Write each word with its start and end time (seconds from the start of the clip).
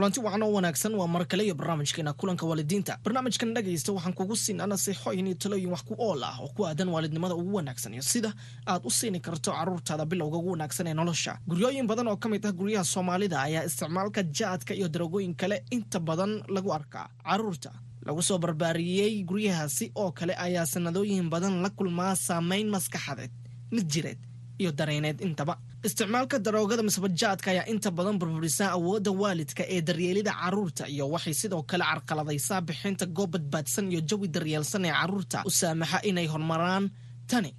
kulanti 0.00 0.20
wacan 0.24 0.42
oo 0.42 0.52
wanaagsan 0.56 0.94
waa 0.94 1.06
mar 1.06 1.26
kale 1.26 1.44
iyo 1.44 1.54
barnaamijkeena 1.54 2.12
kulanka 2.12 2.46
waalidiinta. 2.46 2.98
Barnaamijkan 3.04 3.54
dhagaysta 3.54 3.92
waxaan 3.92 4.14
kugu 4.14 4.36
siinaa 4.36 4.66
nasiixooyin 4.66 5.26
iyo 5.26 5.34
talooyin 5.36 5.70
wax 5.70 5.82
ku 5.84 5.94
ool 5.98 6.22
ah 6.24 6.40
oo 6.40 6.48
ku 6.56 6.64
aadan 6.66 6.88
waalidnimada 6.88 7.34
ugu 7.34 7.54
wanaagsan. 7.56 7.92
Iyo 7.94 8.02
sida 8.02 8.32
aad 8.66 8.82
u 8.84 8.90
siini 8.90 9.20
karto 9.20 9.52
carruurtaada 9.52 10.06
bilowga 10.06 10.36
ugu 10.38 10.50
wanaagsan 10.50 10.86
ee 10.86 10.94
nolosha. 10.94 11.36
Guryooyin 11.48 11.86
badan 11.86 12.08
oo 12.08 12.16
ka 12.16 12.28
mid 12.28 12.46
ah 12.46 12.52
guryaha 12.52 12.84
soomaalida 12.84 13.42
ayaa 13.42 13.64
isticmaalka 13.64 14.22
jaadka 14.22 14.74
iyo 14.74 14.88
darogooyin 14.88 15.34
kale 15.34 15.64
inta 15.70 16.00
badan 16.00 16.42
lagu 16.48 16.72
arkaa. 16.72 17.08
Carruurta 17.24 17.70
lagu 18.06 18.22
soo 18.22 18.38
barbaariyey 18.38 19.24
guryahaasi 19.24 19.92
oo 19.94 20.12
kale 20.12 20.32
ayaa 20.36 20.66
sanadooyin 20.66 21.28
badan 21.30 21.60
la 21.62 21.70
kulmaa 21.70 22.16
saameyn 22.16 22.70
maskaxadeed 22.70 23.30
mid 23.70 23.86
jireed 23.92 24.18
iyo 24.58 24.72
dareeneed 24.72 25.20
intaba 25.20 25.58
isticmaalka 25.86 26.36
daroogada 26.44 26.82
misbajaadka 26.88 27.48
ayaa 27.52 27.66
inta 27.72 27.90
badan 27.98 28.16
burburisaa 28.20 28.70
awoodda 28.76 29.10
waalidka 29.22 29.62
ee 29.74 29.80
daryeelida 29.88 30.32
carruurta 30.42 30.84
iyo 30.94 31.04
waxay 31.14 31.34
sidoo 31.40 31.62
kale 31.70 31.84
carqaladaysaa 31.90 32.60
bixinta 32.68 33.04
goob 33.16 33.30
badbaadsan 33.34 33.84
iyo 33.92 34.00
jawi 34.10 34.26
daryeelsan 34.34 34.84
ee 34.88 34.92
carruurta 35.00 35.38
u 35.48 35.50
saamaxa 35.60 35.98
inay 36.10 36.26
horumaraan 36.32 36.84
tani 37.30 37.50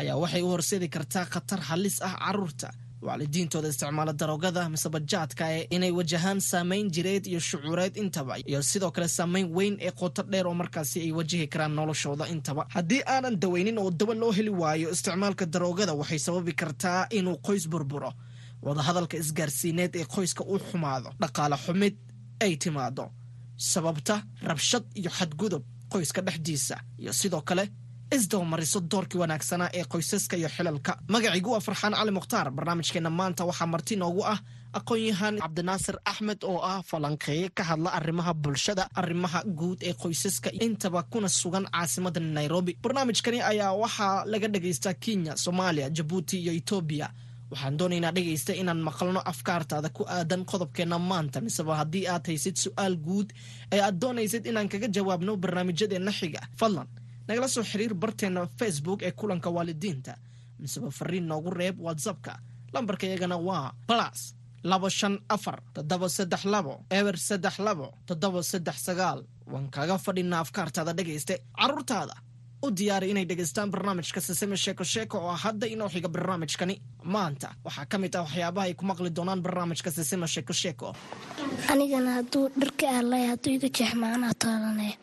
ayaa 0.00 0.16
waxay 0.22 0.42
u 0.42 0.48
horseedi 0.54 0.88
kartaa 0.94 1.24
khatar 1.32 1.60
halis 1.68 1.96
ah 2.08 2.14
carruurta 2.24 2.68
waalidiintooda 3.02 3.68
isticmaala 3.68 4.12
daroogada 4.12 4.68
misebajaadka 4.68 5.44
ee 5.56 5.66
inay 5.70 5.90
wajahaan 5.90 6.40
saamayn 6.40 6.90
jireed 6.94 7.26
iyo 7.26 7.40
shucuureed 7.40 7.96
intaba 7.96 8.34
iyo 8.38 8.62
sidoo 8.62 8.90
kale 8.90 9.08
saamayn 9.08 9.46
weyn 9.56 9.76
ee 9.80 9.90
qoto 9.90 10.22
dheer 10.22 10.46
oo 10.46 10.54
markaasi 10.54 11.00
ay 11.00 11.12
wajihi 11.12 11.46
karaan 11.48 11.74
noloshooda 11.74 12.26
intaba. 12.28 12.66
Haddii 12.68 13.02
aanan 13.06 13.40
daweynin 13.40 13.78
oo 13.78 13.90
daba 13.90 14.14
loo 14.14 14.32
heli 14.32 14.50
waayo 14.50 14.90
isticmaalka 14.90 15.46
daroogada 15.46 15.92
waxay 15.94 16.18
sababi 16.18 16.52
kartaa 16.52 17.06
inuu 17.10 17.36
qoys 17.46 17.68
burburo 17.68 18.12
wadahadalka 18.62 19.16
isgaarsiineed 19.16 19.96
ee 19.96 20.04
qoyska 20.04 20.44
u 20.44 20.58
xumaado 20.58 21.08
dhaqaale 21.20 21.56
xumid 21.64 21.94
ay 22.40 22.56
timaado 22.56 23.04
sababta 23.56 24.22
rabshad 24.42 24.84
iyo 24.94 25.10
xadgudub 25.10 25.62
qoyska 25.92 26.20
dhexdiisa 26.26 26.76
iyo 26.98 27.12
sidoo 27.12 27.40
kale 27.48 27.64
isdabamariso 28.16 28.80
doorkii 28.90 29.18
wanaagsanaa 29.20 29.70
ee 29.78 29.84
qoysaska 29.84 30.36
iyo 30.36 30.48
xilalka. 30.48 30.92
Magaciigu 31.08 31.50
waa 31.52 31.60
farxaan 31.60 31.94
cali 31.94 32.10
mukhtaar. 32.10 32.50
Barnaamijkeena 32.50 33.10
maanta 33.10 33.44
waxaa 33.44 33.66
marti 33.66 33.96
noogu 33.96 34.22
ah 34.32 34.38
aqoon-yahan 34.78 35.38
cabdinaasir 35.42 35.96
axmed 36.04 36.38
oo 36.44 36.60
ah 36.62 36.82
falanqeeye 36.90 37.48
ka 37.54 37.62
hadla 37.64 37.90
arrimaha 37.98 38.34
bulshada 38.34 38.84
arrimaha 38.94 39.40
guud 39.58 39.78
ee 39.82 39.92
qoysaska 40.02 40.50
intaba 40.66 41.02
kuna 41.02 41.28
sugan 41.28 41.66
caasimada 41.74 42.20
nairobi. 42.20 42.72
Barnaamijkani 42.82 43.38
ayaa 43.42 43.72
waxaa 43.82 44.24
laga 44.32 44.48
dhagaystaa 44.48 44.94
kenya 44.94 45.36
soomaaliya 45.36 45.90
jabuuti 45.96 46.36
iyo 46.42 46.52
etoobiya 46.60 47.08
waxaan 47.50 47.76
doonaynaa 47.78 48.12
dhegaysta 48.16 48.52
inaan 48.60 48.80
maqalno 48.88 49.20
afkaartaada 49.32 49.88
ku 49.96 50.02
aadan 50.16 50.42
qodobkeenna 50.50 50.98
maanta 50.98 51.38
miseba 51.40 51.72
haddii 51.80 52.06
aad 52.12 52.24
haysid 52.30 52.56
su'aal 52.64 52.94
guud 53.06 53.28
ee 53.74 53.80
aad 53.86 53.96
doonaysid 54.02 54.44
inaan 54.50 54.68
kaga 54.72 54.88
jawaabno 54.96 55.32
barnaamijyadeenna 55.42 56.12
xiga. 56.18 56.40
Fadlan 56.60 56.88
nagala 57.30 57.48
soo 57.54 57.64
xiriir 57.70 57.94
barteenna 58.02 58.42
facebook 58.60 59.00
ee 59.06 59.12
kulanka 59.20 59.48
waalidiinta. 59.56 60.12
Miseba 60.62 60.90
fariin 60.98 61.26
noogu 61.30 61.50
reeb 61.60 61.76
whatsappka. 61.86 62.32
Lambarka 62.74 63.04
iyagana 63.06 63.36
waa 63.48 63.72
balas 63.88 64.20
laba 64.70 64.88
shan 64.98 65.14
afar 65.34 65.58
toddoba 65.74 66.08
saddex 66.16 66.42
labo 66.54 66.74
eber 66.98 67.16
saddex 67.28 67.54
labo 67.66 67.86
toddoba 68.08 68.40
saddex 68.50 68.76
sagaal. 68.88 69.20
Waan 69.52 69.66
kaga 69.76 69.96
fadhinaa 70.04 70.40
afkaartaada 70.44 70.92
dhegayste. 70.98 71.34
Carruurtaada 71.60 72.14
u 72.62 72.68
diyaari 72.78 73.06
inay 73.12 73.24
dhegaystaan 73.30 73.70
barnaamijka 73.74 74.20
siseme 74.26 74.56
sheeko 74.64 74.84
sheeko 74.92 75.16
oo 75.28 75.36
hadda 75.44 75.66
inoo 75.74 75.88
xiga 75.94 76.08
barnaamijkani. 76.14 76.74
Maanta 77.14 77.48
waxaa 77.64 77.86
ka 77.90 77.96
mid 78.02 78.14
ah 78.16 78.22
waxyaabaha 78.26 78.66
ay 78.68 78.74
ku 78.78 78.84
maqli 78.90 79.10
doonaan 79.16 79.40
barnaamijka 79.46 79.90
siseme 79.96 80.26
sheeko 80.34 80.52
sheeko. 80.60 80.88
Anigana 81.72 82.10
hadduu 82.18 82.44
dharka 82.60 82.86
aalay 82.96 83.24
hadduu 83.32 83.52
iga 83.56 83.68
jeexma 83.78 84.06
anaa 84.16 84.34
taalanaya 84.42 84.94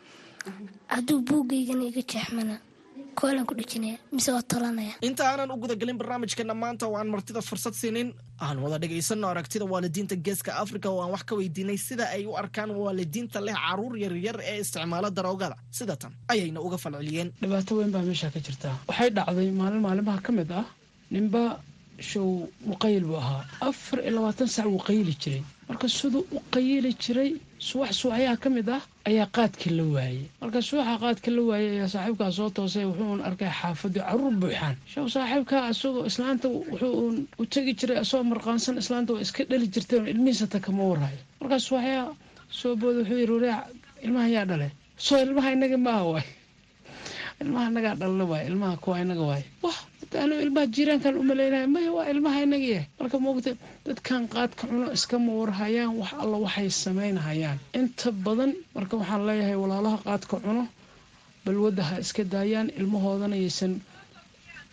hadduu 0.94 1.20
buugaygana 1.28 1.84
iga 1.90 2.02
jeexmana 2.12 2.56
koolan 3.18 3.46
ku 3.48 3.54
dhejinaya 3.58 3.98
mise 4.14 4.30
waa 4.34 4.42
talanaya? 4.52 4.94
Inta 5.08 5.22
aanan 5.30 5.50
u 5.50 5.56
gudagelin 5.62 5.98
barnaamijkeena 6.00 6.54
maanta 6.54 6.86
oo 6.86 6.96
aan 7.00 7.08
martida 7.14 7.40
fursad 7.48 7.74
siinin. 7.80 8.08
Aan 8.40 8.58
wada 8.62 8.78
dhegaysanno 8.82 9.26
aragtida 9.28 9.64
waalidiinta 9.72 10.14
geeska 10.26 10.50
afrika 10.62 10.88
oo 10.90 11.00
aan 11.02 11.10
wax 11.14 11.22
ka 11.28 11.34
weydiinay 11.38 11.76
sida 11.86 12.04
ay 12.14 12.22
u 12.30 12.36
arkaan 12.42 12.70
waalidiinta 12.70 13.40
leh 13.46 13.54
carruur 13.64 13.94
yaryar 14.04 14.38
ee 14.50 14.60
isticmaala 14.62 15.10
daroogada. 15.10 15.56
Sida 15.78 15.96
tan 15.96 16.12
ayayna 16.32 16.60
uga 16.66 16.78
falceliyeen. 16.84 17.28
Dhibaato 17.42 17.72
weyn 17.78 17.90
baa 17.94 18.02
meesha 18.08 18.30
ka 18.34 18.38
jirta. 18.46 18.70
Waxay 18.88 19.10
dhacday 19.16 19.50
maalin 19.60 19.82
maalimaha 19.86 20.20
ka 20.26 20.30
mid 20.38 20.50
ah 20.60 20.66
ninba 21.10 21.42
show 22.10 22.28
waqayl 22.70 23.02
buu 23.08 23.16
ahaa. 23.22 23.42
Afar 23.68 23.98
iyo 24.06 24.10
labaatan 24.16 24.46
sac 24.54 24.66
wuu 24.72 24.78
qayli 24.88 25.14
jiray. 25.22 25.42
Marka 25.68 25.88
siduu 25.88 26.22
u 26.36 26.38
qayili 26.54 26.94
jiray 27.02 27.30
subax 27.58 27.92
subaxyaha 28.00 28.36
ka 28.42 28.48
mid 28.50 28.68
ah 28.68 28.82
ayaa 29.08 29.26
qaadkii 29.36 29.72
la 29.78 29.84
waayey. 29.94 30.24
Marka 30.40 30.60
subaxa 30.62 30.94
qaadka 31.02 31.30
la 31.36 31.42
waayey 31.42 31.70
ayaa 31.76 31.88
saaxiibkaa 31.94 32.30
soo 32.38 32.50
toosay 32.50 32.84
wuxuun 32.90 33.20
arkay 33.28 33.50
xaafadii 33.60 34.02
carruur 34.08 34.34
buuxaan 34.42 34.76
show 34.92 35.06
saaxiibkaa 35.14 35.70
isagoo 35.74 36.04
islaanta 36.10 36.46
wuxuun 36.48 37.16
u 37.38 37.44
tegi 37.52 37.72
jiray 37.78 37.98
asagoo 38.04 38.24
marqaansan 38.32 38.78
islaanta 38.82 39.12
waa 39.14 39.22
iska 39.26 39.42
dhali 39.50 39.66
jirtay 39.74 39.98
ilmihiisata 40.12 40.60
kama 40.60 40.82
warhayo. 40.90 41.18
Markaa 41.40 41.58
subaxyaha 41.66 42.14
soo 42.58 42.76
booda 42.80 42.98
wuxuu 43.02 43.18
yidhi 43.22 43.32
wareec 43.36 43.60
ilmaha 44.06 44.28
yaa 44.36 44.44
dhale 44.50 44.68
soo 45.06 45.18
ilmaha 45.26 45.48
inaga 45.56 45.78
maaha 45.86 46.04
waay 46.12 46.26
ilmaha 47.42 47.66
inagaa 47.72 47.94
dhalna 48.00 48.24
waay 48.30 48.44
ilmaha 48.50 48.74
kuwa 48.82 48.96
inaga 49.04 49.24
waay. 49.30 49.44
Wah 49.64 49.78
anu 50.24 50.34
ilmaha 50.44 50.66
jiiraankan 50.74 51.14
u 51.20 51.22
malaynaya 51.30 51.66
maya 51.74 51.90
waa 51.96 52.06
ilmaha 52.12 52.38
inagii 52.46 52.80
marka 53.00 53.16
moogta 53.24 53.50
dadkan 53.86 54.22
qaadka 54.34 54.62
cuno 54.70 54.86
iskama 54.96 55.30
warhayaan 55.40 55.92
wax 56.00 56.10
alla 56.22 56.36
waxay 56.44 56.70
samaynhayaan 56.84 57.58
inta 57.78 58.08
badan 58.24 58.50
marka 58.76 58.94
waxaan 59.00 59.22
leeyahay 59.28 59.56
walaalaha 59.62 59.98
qaadka 60.06 60.34
cuno 60.44 60.64
balwadda 61.44 61.82
ha 61.88 61.94
iska 62.04 62.22
daayaan 62.34 62.68
ilmahoodana 62.80 63.36
yaysan 63.42 63.72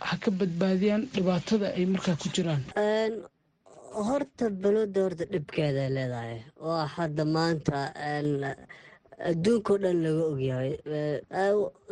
ha 0.07 0.13
ka 0.23 0.29
badbaadiyaan 0.39 1.03
dhibaatada 1.15 1.67
ay 1.77 1.85
markaa 1.93 2.15
ku 2.21 2.27
jiraan. 2.35 2.61
Horta 4.07 4.45
balwadda 4.63 4.99
horta 5.05 5.23
dhibkeeda 5.33 5.83
leedahay. 5.95 6.37
Waa 6.65 6.85
hadda 6.95 7.23
maanta 7.35 7.77
adduunkao 9.19 9.77
dhan 9.77 9.97
laga 10.03 10.23
ogyahay 10.31 10.71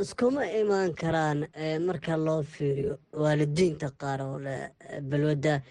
iskuma 0.02 0.44
imaan 0.62 0.94
karaan 0.94 1.48
marka 1.86 2.18
loo 2.18 2.44
fiiriyo 2.44 2.98
waalidiinta 3.14 3.90
qaar 4.02 4.22
oo 4.22 4.40
leh 4.40 4.70
balwadda 5.10 5.62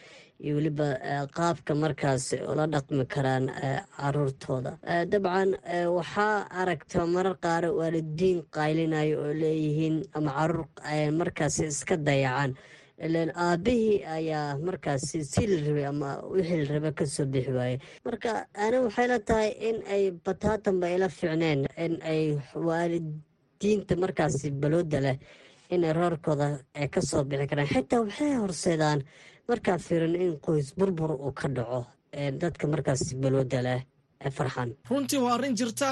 iyo 0.42 0.56
weliba 0.56 0.88
qaabka 1.36 1.74
markaas 1.74 2.32
ula 2.50 2.66
dhaqmi 2.66 3.04
karaan 3.06 3.46
caruurtooda. 3.96 4.72
Dabcan 5.10 5.50
waxaa 5.96 6.48
aragta 6.60 7.06
marar 7.06 7.36
qaar 7.44 7.64
waalidiin 7.78 8.42
qaylinayo 8.56 9.16
oo 9.22 9.32
leeyihiin 9.42 9.96
ama 10.14 10.30
carruur 10.38 10.66
markaas 11.18 11.60
iska 11.60 11.96
dayacan 11.96 12.56
ilan 13.06 13.30
aabihii 13.34 14.04
ayaa 14.16 14.58
markaasi 14.66 15.24
si 15.24 15.46
la 15.46 15.56
rabay 15.66 15.86
ama 15.86 16.10
wixii 16.32 16.64
la 16.64 16.72
raba 16.74 16.90
ka 16.98 17.04
soo 17.06 17.26
bixi 17.26 17.52
waaye. 17.58 17.78
Marka 18.04 18.46
ani 18.54 18.76
waxay 18.86 19.06
la 19.08 19.18
tahay 19.18 19.50
in 19.68 19.76
ay 19.94 20.10
bataatanba 20.24 20.86
ila 20.94 21.08
ficneen 21.08 21.66
in 21.76 21.98
ay 22.02 22.38
waalidiinta 22.54 23.96
markaasi 23.96 24.50
balooda 24.50 25.00
leh 25.00 25.16
inay 25.70 25.92
roorkooda 25.92 26.48
ay 26.74 26.88
ka 26.88 27.00
soo 27.00 27.24
bixi 27.24 27.46
karaan. 27.50 27.66
Xitaa 27.68 28.00
waxay 28.04 28.34
horseedaan 28.42 29.02
markaa 29.48 29.78
fiirin 29.78 30.14
in 30.16 30.32
qoys 30.44 30.74
burbur 30.78 31.10
uu 31.18 31.32
ka 31.32 31.48
dhaco 31.48 31.86
dadka 32.40 32.66
markaasi 32.66 33.14
balooda 33.16 33.62
leh 33.62 33.80
ee 34.24 34.30
farxan. 34.30 34.74
Runtii 34.90 35.18
waa 35.18 35.34
arrin 35.34 35.54
jirta 35.58 35.90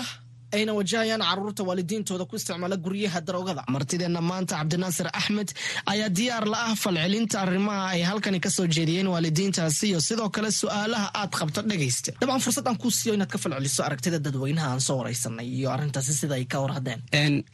ayna 0.56 0.72
wajahayaan 0.78 1.22
carruurta 1.28 1.62
waalidiintooda 1.68 2.24
ku 2.30 2.34
isticmaala 2.36 2.76
guryaha 2.84 3.20
daroogada. 3.26 3.62
Martideenna 3.74 4.20
maanta 4.30 4.54
cabdinaasir 4.60 5.06
axmed 5.20 5.48
ayaa 5.92 6.08
diyaar 6.18 6.44
la 6.52 6.58
ah 6.70 6.74
falcelinta 6.82 7.36
arrimaha 7.44 7.84
ay 7.94 8.02
halkani 8.10 8.40
ka 8.44 8.50
soo 8.56 8.66
jeediyeen 8.76 9.08
waalidiintaasi 9.14 9.84
iyo 9.90 10.00
sidoo 10.08 10.28
kale 10.36 10.50
su'aalaha 10.60 11.08
aad 11.20 11.30
qabto 11.40 11.60
dhegaysta 11.70 12.10
dabcan 12.20 12.40
fursad 12.44 12.66
aan 12.70 12.78
kuu 12.82 12.90
siiyo 12.98 13.14
inaad 13.16 13.30
ka 13.34 13.38
falceliso 13.44 13.80
aragtida 13.88 14.18
dadweynaha 14.26 14.68
aan 14.72 14.80
soo 14.88 14.96
waraysanay 15.00 15.48
iyo 15.58 15.68
arrintaasi 15.76 16.12
sida 16.20 16.34
ay 16.40 16.44
ka 16.52 16.58
war 16.62 16.72
haddeen. 16.76 17.00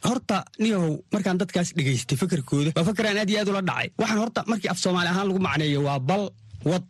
Horta 0.07 0.37
niyahow 0.63 0.93
markaan 1.13 1.37
dadkaas 1.41 1.69
dhegaystay 1.77 2.17
fakarkooda 2.23 2.71
waa 2.77 2.85
fakaraan 2.89 3.17
aad 3.23 3.29
iyo 3.33 3.39
aad 3.43 3.49
ula 3.53 3.61
dhacay. 3.69 3.87
Waxaan 4.01 4.19
horta 4.23 4.41
markii 4.51 4.69
af 4.73 4.79
soomaali 4.83 5.09
ahaan 5.13 5.27
lagu 5.29 5.39
macneeyo 5.47 5.79
waa 5.87 5.99
bal 6.09 6.23
wad 6.71 6.83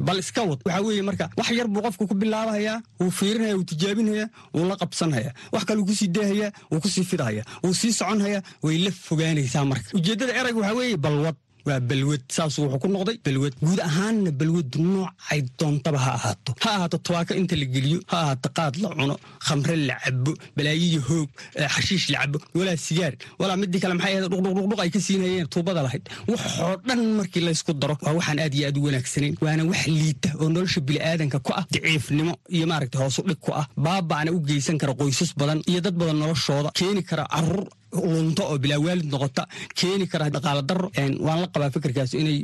bal 0.00 0.18
iska 0.18 0.42
wad. 0.42 0.60
Waxaa 0.66 0.82
weeye 0.86 1.02
marka 1.02 1.30
wax 1.36 1.50
yar 1.50 1.68
buu 1.68 1.82
qofku 1.82 2.06
ku 2.08 2.14
bilaabahayaa 2.14 2.80
wuu 3.00 3.10
fiirinaya 3.10 3.54
wuu 3.56 3.64
tijaabinhayaa 3.64 4.28
wuu 4.54 4.66
la 4.68 4.76
qabsanhayaa 4.76 5.34
wax 5.52 5.64
kaleu 5.64 5.84
ku 5.86 5.94
sii 5.94 6.08
deehayaa 6.08 6.50
wuu 6.70 6.80
ku 6.80 6.88
sii 6.88 7.04
fidhayaa 7.04 7.44
wuu 7.64 7.74
sii 7.74 7.92
soconhayaa 7.92 8.42
way 8.62 8.78
la 8.84 8.90
fogaanaysaa 8.90 9.64
marka. 9.64 9.88
Ujeeddada 9.98 10.32
erayga 10.40 10.58
waxaa 10.60 10.74
weeye 10.80 10.96
balwad 10.96 11.36
waa 11.66 11.80
balwad 11.90 12.22
saasuu 12.36 12.62
wuxuu 12.64 12.80
ku 12.82 12.88
noqday 12.94 13.16
balwad 13.26 13.54
guud 13.66 13.80
ahaanna 13.88 14.30
balwadu 14.40 14.78
noocay 14.92 15.40
doontaba 15.58 15.98
ha 16.06 16.10
ahaato. 16.18 16.50
Ha 16.64 16.70
ahaato 16.76 16.96
tabaako 17.06 17.32
inta 17.40 17.56
la 17.60 17.66
geliyo 17.74 17.98
ha 18.10 18.16
ahaato 18.24 18.48
qaad 18.56 18.74
la 18.82 18.88
cuno 18.98 19.14
khamre 19.46 19.74
la 19.88 19.94
cabo 20.04 20.32
balaayiyo 20.56 21.00
hoog 21.08 21.28
xashiish 21.74 22.06
la 22.12 22.18
cabo 22.22 22.38
walaa 22.58 22.76
sigaar 22.86 23.14
walaa 23.40 23.56
midii 23.62 23.80
kale 23.82 23.94
maxay 23.98 24.12
ahayd 24.16 24.26
dhuqdhuqdhuqdhuq 24.32 24.80
ay 24.84 24.90
ka 24.94 25.00
siinayeen 25.06 25.48
tuubada 25.54 25.80
lahayd. 25.86 26.04
Waxoo 26.30 26.74
dhan 26.86 27.00
markii 27.18 27.42
laysku 27.46 27.72
daro 27.82 27.94
waa 28.04 28.14
waxaan 28.18 28.38
aad 28.44 28.54
iyo 28.58 28.64
aad 28.68 28.76
u 28.80 28.82
wanaagsanayn 28.88 29.34
waana 29.44 29.62
wax 29.70 29.82
liita 30.00 30.28
oo 30.40 30.48
nolosha 30.54 30.80
bini'aadanka 30.88 31.38
ku 31.46 31.50
ah 31.60 31.64
daciifnimo 31.72 32.34
iyo 32.56 32.66
maaragta 32.70 32.98
hoosu 33.02 33.22
dhig 33.28 33.40
ku 33.44 33.50
ah 33.60 33.66
baaba'na 33.86 34.30
u 34.36 34.38
geysan 34.48 34.76
kara 34.82 34.92
qoysas 35.00 35.30
badan 35.40 35.60
iyo 35.70 35.80
dad 35.86 35.94
badan 36.00 36.16
noloshooda 36.22 36.70
keeni 36.78 37.02
kara 37.10 37.24
carruur 37.34 37.66
lunto 37.94 38.42
oo 38.50 38.58
bilaa 38.64 38.80
waalid 38.86 39.08
noqota 39.14 39.42
keeni 39.78 40.06
kara 40.12 40.26
dhaqaala 40.34 40.62
daro 40.70 40.88
waan 41.26 41.40
la 41.42 41.48
qabaa 41.54 41.70
fikirkaas 41.76 42.12
inay 42.20 42.38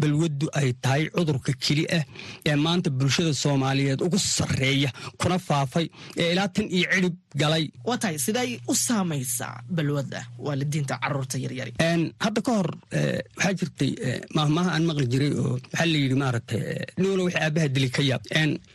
balwaddu 0.00 0.46
ay 0.60 0.68
tahay 0.84 1.04
cudurka 1.16 1.52
keli 1.64 1.84
ah 1.98 2.04
ee 2.50 2.56
maanta 2.66 2.90
bulshada 3.00 3.32
soomaaliyeed 3.42 4.00
ugu 4.06 4.18
sarreeya 4.36 4.90
kuna 5.20 5.38
faafay 5.48 5.86
ee 6.22 6.28
ilaa 6.32 6.48
tan 6.54 6.66
iyo 6.78 6.86
cidhib 6.94 7.14
galay. 7.40 7.64
Waa 7.84 7.98
tahay 7.98 8.18
siday 8.18 8.50
u 8.68 8.74
saamaysaa 8.74 9.62
balwadda 9.76 10.20
waalidiinta 10.38 10.98
carruurta 11.02 11.38
yaryari. 11.44 11.72
Hadda 12.24 12.40
ka 12.46 12.52
hor 12.58 12.70
waxaa 13.36 13.54
jirtay 13.60 13.90
maahmaaha 14.36 14.70
aan 14.74 14.84
maqli 14.88 15.06
jiray 15.12 15.32
oo 15.42 15.52
waxaa 15.58 15.86
la 15.92 15.98
yidhi 16.02 16.16
maaragtay 16.22 16.60
niwalo 16.98 17.22
wixii 17.26 17.42
aabbaha 17.46 17.68
dili 17.74 17.88
ka 17.96 18.02
yaab 18.10 18.22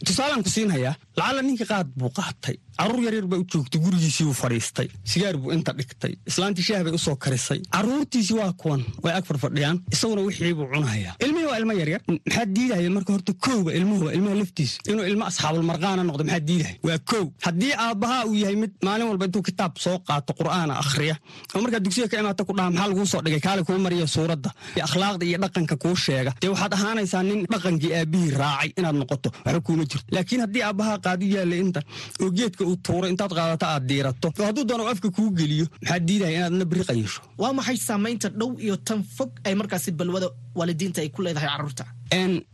tusaalaan 0.08 0.44
ku 0.44 0.50
siinhayaa 0.50 0.96
lacalla 1.18 1.42
ninkii 1.42 1.66
qaad 1.72 1.88
buu 2.00 2.12
qaatay. 2.20 2.58
Carruur 2.80 3.04
yaryar 3.04 3.26
baa 3.32 3.40
u 3.44 3.46
joogtay 3.52 3.80
gurigiisii 3.84 4.24
buu 4.28 4.34
fadhiistay. 4.42 4.88
Sigaar 5.04 5.36
buu 5.38 5.52
inta 5.52 5.74
dhigtay. 5.76 6.14
Islaantii 6.30 6.64
shaah 6.68 6.84
bay 6.86 6.94
u 6.96 6.98
soo 7.06 7.16
karisay. 7.16 7.60
Carruurtiisii 7.76 8.38
waa 8.40 8.54
kuwan 8.62 8.84
way 9.04 9.14
ag 9.18 9.26
farfadhiyaan 9.30 9.82
isaguna 9.92 10.22
wixii 10.28 10.54
buu 10.54 10.68
cunahayaa 10.74 11.16
ilmihii 11.26 11.50
waa 11.52 11.58
ilmo 11.60 11.74
yaryar 11.82 12.02
maxaa 12.08 12.46
diidahaya 12.56 12.90
marka 12.90 13.12
horta 13.14 13.34
ilmuhu 13.80 14.06
waa 14.06 14.14
ilmaha 14.18 14.36
laftiisu 14.42 14.78
inuu 14.92 15.06
ilmo 15.12 15.26
asxaabulmarqaana 15.30 16.04
noqdo 16.08 16.24
maxaa 16.24 16.40
diidahaya 16.50 16.78
waa 16.88 16.98
kow 17.12 17.26
haddii 17.46 17.74
aabbahaa 17.86 18.24
uu 18.30 18.36
yahay 18.42 18.49
mid 18.56 18.72
maalin 18.84 19.08
walba 19.10 19.26
intuu 19.26 19.42
kitaab 19.42 19.78
soo 19.78 19.98
qaato 20.08 20.34
qur'aana 20.40 20.74
akhriya. 20.84 21.16
Oo 21.56 21.62
markaa 21.62 21.80
dugsiga 21.80 22.08
ka 22.12 22.18
imaata 22.20 22.44
ku 22.48 22.54
dhaha 22.58 22.70
maxaa 22.72 22.88
laguu 22.90 23.06
soo 23.06 23.22
dhigay 23.26 23.40
kaale 23.40 23.64
kuu 23.64 23.78
mariya 23.80 24.08
suuradda. 24.08 24.50
Iyo 24.76 24.84
akhlaaqda 24.88 25.24
iyo 25.26 25.38
dhaqanka 25.44 25.76
kuu 25.84 25.96
sheega. 25.96 26.32
Dee 26.42 26.50
waxaad 26.54 26.74
ahaanaysaa 26.74 27.24
nin 27.24 27.46
dhaqankii 27.52 27.92
aabbihii 28.00 28.32
raacay 28.42 28.70
inaad 28.80 28.96
noqoto. 29.02 29.30
Waxba 29.46 29.62
kuuma 29.66 29.84
jirto. 29.90 30.06
Laakiin 30.16 30.42
haddii 30.46 30.64
aabbahaa 30.68 30.98
qaadi 31.06 31.26
yaallay 31.36 31.60
inta 31.66 31.82
oo 32.24 32.30
geedka 32.38 32.64
uu 32.70 32.78
tuuray 32.86 33.10
intaad 33.14 33.32
qaadato 33.38 33.66
aad 33.66 33.84
diirato. 33.90 34.28
Oo 34.40 34.46
hadduu 34.50 34.66
doono 34.70 34.88
afka 34.88 35.10
kuu 35.18 35.30
geliyo 35.40 35.66
maxaa 35.82 36.00
diidaya 36.08 36.38
inaad 36.40 36.54
na 36.60 36.66
biri 36.66 36.84
qayisho 36.90 37.22
waa 37.42 37.54
maxay 37.54 37.78
saamaynta 37.78 38.28
dhow 38.40 38.52
iyo 38.66 38.76
tan 38.78 39.04
fog 39.16 39.32
ay 39.46 39.54
markaasi 39.56 39.92
balwada 39.92 40.28
waalidiinta 40.56 41.02
ay 41.02 41.10
ku 41.10 41.22
leedahay 41.26 41.50
carruurta? 41.50 41.86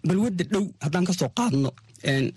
Balwadda 0.08 0.44
dhow 0.54 0.66
haddaan 0.84 1.06
ka 1.06 1.14
soo 1.14 1.30
qaadno 1.38 1.72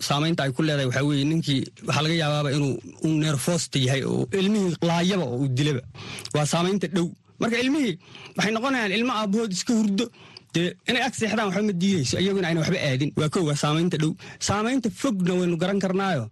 saamaynta 0.08 0.42
ay 0.46 0.52
ku 0.56 0.62
leedahay 0.62 0.86
waxaa 0.90 1.04
weeye 1.08 1.24
ninkii 1.32 1.60
waxaa 1.86 2.02
laga 2.06 2.14
yaabaaba 2.22 2.50
inuu 2.56 2.74
uu 3.04 3.14
neerfoosta 3.22 3.78
yahay 3.86 4.02
oo 4.12 4.24
ilmihii 4.40 4.76
laayaba 4.88 5.24
oo 5.24 5.36
uu 5.42 5.48
dilaba. 5.58 5.82
Waa 6.34 6.46
saamaynta 6.52 6.86
dhow. 6.96 7.08
Marka 7.40 7.56
ilmihii 7.64 7.94
waxay 8.36 8.52
noqonayaan 8.56 8.92
ilmo 8.98 9.12
aabbahood 9.20 9.52
iska 9.52 9.72
hurdo. 9.78 10.06
Dee 10.54 10.72
inay 10.88 11.02
ag 11.06 11.14
seexdaan 11.14 11.46
waxba 11.48 11.62
ma 11.68 11.72
diidayso 11.82 12.16
iyaguna 12.22 12.48
ayna 12.48 12.60
waxba 12.64 12.78
aadin. 12.88 13.10
Waa 13.20 13.28
kow 13.34 13.44
waa 13.48 13.56
saamaynta 13.64 13.96
dhow. 14.02 14.12
Saamaynta 14.48 14.88
fogna 15.00 15.32
waynu 15.40 15.56
garan 15.62 15.78
karnaayo 15.84 16.24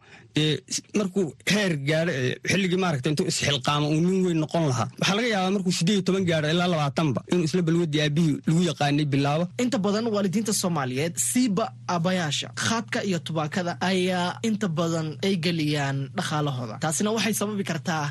markuu 0.98 1.26
heer 1.52 1.72
gaadho 1.88 2.12
xilligii 2.50 2.80
maaragta 2.84 3.08
intuu 3.10 3.26
isxilqaamo 3.32 3.86
uu 3.94 4.00
nin 4.06 4.18
weyn 4.26 4.38
noqon 4.44 4.64
lahaa 4.70 4.88
waxaa 5.00 5.16
laga 5.18 5.28
yaabaa 5.34 5.52
markuu 5.56 5.72
siddeed 5.78 5.96
iyo 5.96 6.04
toban 6.08 6.24
gaadho 6.30 6.48
ilaa 6.54 6.68
labaatanba 6.74 7.20
inuu 7.32 7.44
isla 7.48 7.62
balwadii 7.68 8.00
aabbihii 8.04 8.36
lagu 8.48 8.62
yaqaanay 8.70 9.06
bilaabo. 9.12 9.44
Inta 9.64 9.78
badan 9.86 10.06
waalidiinta 10.14 10.52
soomaaliyeed 10.62 11.14
siiba 11.30 11.64
aabbayaasha 11.94 12.48
khaadka 12.66 12.98
iyo 13.08 13.18
tubaakada 13.26 13.72
ayaa 13.90 14.38
inta 14.48 14.68
badan 14.78 15.08
ay 15.26 15.34
geliyaan 15.44 15.98
dhaqaalahooda. 16.18 16.74
Taasina 16.84 17.10
waxay 17.16 17.34
sababi 17.40 17.64
kartaa 17.70 18.04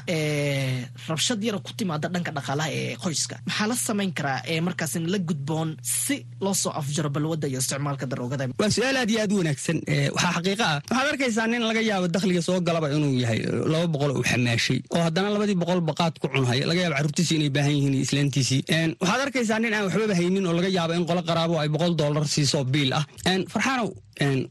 rabshad 1.10 1.40
yara 1.48 1.60
ku 1.66 1.72
timaada 1.78 2.08
dhanka 2.14 2.32
dhaqaalaha 2.38 2.70
ee 2.80 2.96
qoyska. 3.04 3.36
Maxaa 3.48 3.68
la 3.72 3.76
samayn 3.88 4.12
karaa 4.18 4.40
ee 4.52 4.60
markaasina 4.68 5.08
la 5.14 5.20
gudboon 5.30 5.70
si 5.82 6.16
loo 6.44 6.54
soo 6.62 6.72
afjaro 6.82 7.10
balwadda 7.16 7.48
iyo 7.52 7.60
isticmaalka 7.64 8.06
daroogada? 8.12 8.44
Waa 8.60 8.70
su'aal 8.76 8.98
aad 9.02 9.10
iyo 9.14 9.20
aad 9.24 9.32
u 9.34 9.38
wanaagsan 9.42 9.78
waxaa 10.16 10.34
xaqiiqa 10.38 10.66
ah. 10.74 10.78
Waxaad 10.90 11.08
arkaysaa 11.14 11.48
nin 11.52 11.64
laga 11.70 11.82
yaabo 11.90 12.08
dakhliga 12.16 12.42
soo 12.48 12.60
galaba 12.68 12.88
inuu 12.96 13.14
yahay 13.24 13.40
laba 13.74 13.88
boqol 13.94 14.12
uu 14.18 14.24
xamaashay. 14.32 14.80
Oo 14.96 15.02
haddana 15.08 15.30
labadii 15.36 15.58
boqol 15.64 15.82
baqaad 15.90 16.14
ku 16.22 16.28
cunhaya 16.34 16.64
laga 16.70 16.80
yaabo 16.84 16.96
carruurtiisii 16.98 17.36
inay 17.40 17.52
baahan 17.56 17.74
yihiin 17.78 17.96
islaantiisii. 18.06 18.62
Waxaad 19.02 19.22
arkaysaa 19.26 19.60
nin 19.64 19.74
aan 19.76 19.86
waxbaba 19.88 20.16
haynin 20.20 20.46
oo 20.50 20.54
laga 20.60 20.70
yaabo 20.78 20.94
in 21.00 21.06
qolo 21.10 21.22
qaraabo 21.30 21.56
ay 21.62 21.70
boqol 21.76 21.94
dollar 22.02 22.24
siiso 22.34 22.60
biil 22.74 22.92
ah. 23.00 23.04
Farxaanow 23.54 23.90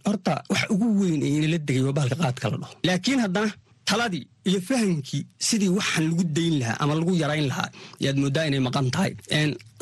horta 0.07 0.35
wax 0.53 0.63
ugu 0.75 0.87
weyn 1.01 1.21
ee 1.27 1.33
inala 1.39 1.59
degay 1.69 1.83
waa 1.87 1.97
bahalka 1.99 2.17
qaadka 2.23 2.47
la 2.53 2.57
dhaho. 2.63 2.75
Laakiin 2.89 3.21
haddana 3.25 3.51
taladii 3.91 4.25
iyo 4.51 4.61
fahamkii 4.69 5.23
sidii 5.49 5.71
waxaan 5.79 6.05
lagu 6.11 6.25
dayn 6.37 6.55
lahaa 6.61 6.77
ama 6.83 6.93
lagu 7.01 7.13
yarayn 7.23 7.47
lahaa 7.53 7.69
yaad 8.05 8.17
mooddaa 8.23 8.45
inay 8.49 8.63
maqan 8.67 8.87
tahay. 8.95 9.13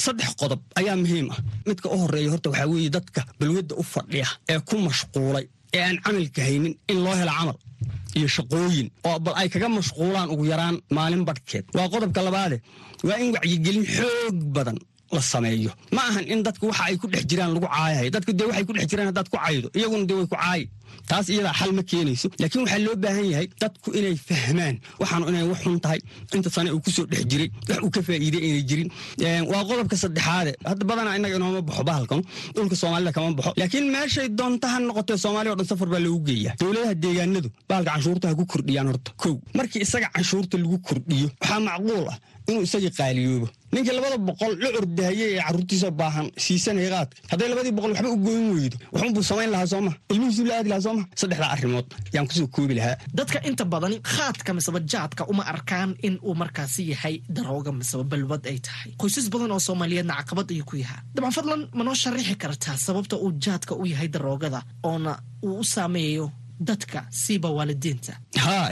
Saddex 0.04 0.30
qodob 0.40 0.60
ayaa 0.80 0.96
muhiim 1.02 1.26
ah. 1.34 1.38
Midka 1.68 1.86
u 1.94 1.96
horreeya 2.02 2.30
horta 2.34 2.48
waxaa 2.52 2.68
weeye 2.72 2.90
dadka 2.96 3.20
balwadda 3.40 3.74
u 3.80 3.82
fadhiya 3.94 4.28
ee 4.52 4.58
ku 4.68 4.74
mashquulay 4.86 5.44
ee 5.76 5.82
aan 5.88 5.96
camalka 6.04 6.40
haynin 6.48 6.74
in 6.92 6.98
loo 7.04 7.14
helo 7.20 7.32
camal 7.38 7.56
iyo 8.18 8.28
shaqooyin 8.36 8.88
oo 9.08 9.18
bal 9.24 9.34
ay 9.40 9.48
kaga 9.54 9.68
mashquulaan 9.78 10.28
ugu 10.34 10.44
yaraan 10.52 10.76
maalin 10.96 11.22
badhkeed 11.28 11.64
waa 11.76 11.88
qodobka 11.94 12.20
labaade 12.28 12.56
waa 13.08 13.18
in 13.24 13.30
wacyigelin 13.36 13.86
xoog 13.96 14.36
badan 14.56 14.78
la 15.12 15.20
sameeyo. 15.20 15.70
Ma 15.92 16.02
ahan 16.08 16.24
in 16.32 16.42
dadku 16.42 16.66
waxa 16.70 16.84
ay 16.88 16.96
ku 16.96 17.06
dhex 17.12 17.24
jiraan 17.30 17.52
lagu 17.54 17.66
caayahay. 17.68 18.08
Dadku 18.10 18.32
dee 18.32 18.46
waxay 18.50 18.64
ku 18.68 18.72
dhex 18.72 18.86
jiraan 18.90 19.08
haddaad 19.10 19.28
ku 19.32 19.36
caydo 19.36 19.68
iyaguna 19.78 20.04
dee 20.08 20.14
way 20.18 20.26
ku 20.26 20.36
caayi. 20.36 20.64
Taas 21.08 21.28
iyadaa 21.28 21.52
xal 21.58 21.72
ma 21.72 21.82
keenayso. 21.82 22.28
Laakiin 22.40 22.62
waxaa 22.64 22.78
loo 22.86 22.96
baahan 23.04 23.26
yahay 23.32 23.46
dadku 23.60 23.88
inay 23.98 24.16
fahmaan. 24.28 24.76
Waxaanu 25.00 25.24
inay 25.30 25.44
wax 25.50 25.60
xun 25.64 25.80
tahay. 25.84 26.00
Inta 26.36 26.50
sane 26.50 26.70
uu 26.72 26.80
ku 26.84 26.90
soo 26.90 27.06
dhex 27.12 27.24
jiray 27.30 27.48
wax 27.68 27.78
uu 27.84 27.90
ka 27.90 28.00
faa'iiday 28.06 28.42
inay 28.48 28.62
jirin. 28.68 28.88
Waa 29.52 29.62
qodobka 29.68 29.96
saddexaade 30.02 30.52
hadda 30.64 30.84
badanaa 30.90 31.16
innaga 31.18 31.36
inooma 31.36 31.60
baxo 31.68 31.84
bahalkan 31.84 32.20
dhulka 32.54 32.76
soomaalida 32.76 33.12
kama 33.12 33.34
baxo. 33.38 33.52
Laakiin 33.60 33.86
meeshay 33.94 34.28
doonta 34.38 34.66
ha 34.72 34.78
noqotee 34.80 35.16
soomaaliya 35.24 35.52
o 35.52 35.56
dhan 35.60 35.66
safar 35.72 35.88
baa 35.92 36.00
loogu 36.04 36.24
geeyaa. 36.28 36.54
Dowladaha 36.60 36.94
deegaanadu 37.04 37.48
bahalka 37.68 37.90
canshuurta 37.94 38.26
ha 38.28 38.34
ku 38.34 38.44
kordhiyaan 38.52 38.86
horta. 38.92 39.10
Kow 39.22 39.34
markii 39.58 39.80
isaga 39.86 40.08
canshuurta 40.16 40.56
lagu 40.62 40.78
kordhiyo 40.88 41.28
waxaa 41.40 41.60
macquul 41.68 42.06
ah 42.12 42.16
inuu 42.48 42.62
isagii 42.66 42.90
qaaliyoobo. 42.98 43.48
Ninkii 43.72 43.94
labada 43.96 44.18
boqol 44.28 44.52
la 44.62 44.68
ordahayey 44.80 45.30
ee 45.36 45.42
carruurtiisa 45.46 45.88
baahan 46.00 46.26
siisanaya 46.44 46.90
qaadka 46.94 47.16
hadday 47.30 47.48
labadii 47.52 47.72
boqol 47.76 47.92
waxba 47.94 48.10
u 48.16 48.18
goyn 48.26 48.44
weydo 48.56 48.76
waxunbuu 48.92 49.22
samayn 49.30 49.50
lahaa 49.54 49.66
sooma 49.72 49.92
ilmihiisuu 50.12 50.44
la 50.48 50.54
aadi 50.58 50.68
lahaa 50.72 50.84
sooma 50.86 51.02
saddexdaa 51.20 51.50
arrimood 51.54 51.86
yaan 52.14 52.26
ku 52.28 52.34
soo 52.38 52.46
koobi 52.54 52.74
lahaa. 52.78 52.96
Dadka 53.18 53.38
inta 53.48 53.64
badan 53.72 53.94
khaadka 54.12 54.50
miseba 54.56 54.80
jaadka 54.92 55.22
uma 55.32 55.42
arkaan 55.52 55.90
in 56.06 56.14
uu 56.28 56.34
markaasi 56.42 56.82
yahay 56.92 57.14
darooga 57.36 57.70
miseba 57.78 58.04
balwad 58.12 58.42
ay 58.50 58.58
tahay. 58.66 58.90
Qoysas 59.00 59.26
badan 59.32 59.50
oo 59.56 59.60
soomaaliyeedna 59.68 60.14
caqabad 60.20 60.48
ayuu 60.52 60.66
ku 60.70 60.76
yahaa. 60.82 61.00
Dabcan 61.14 61.32
fadlan 61.38 61.62
ma 61.76 61.82
noo 61.86 61.94
sharaxi 62.02 62.34
kartaa 62.42 62.76
sababta 62.86 63.16
uu 63.24 63.32
jaadka 63.44 63.72
u 63.82 63.84
yahay 63.92 64.08
daroogada 64.14 64.60
oona 64.90 65.12
uu 65.46 65.58
u 65.62 65.64
saameeyo 65.74 66.26
dadka 66.68 66.98
siiba 67.22 67.48
waalidiinta. 67.56 68.12
Haa 68.44 68.66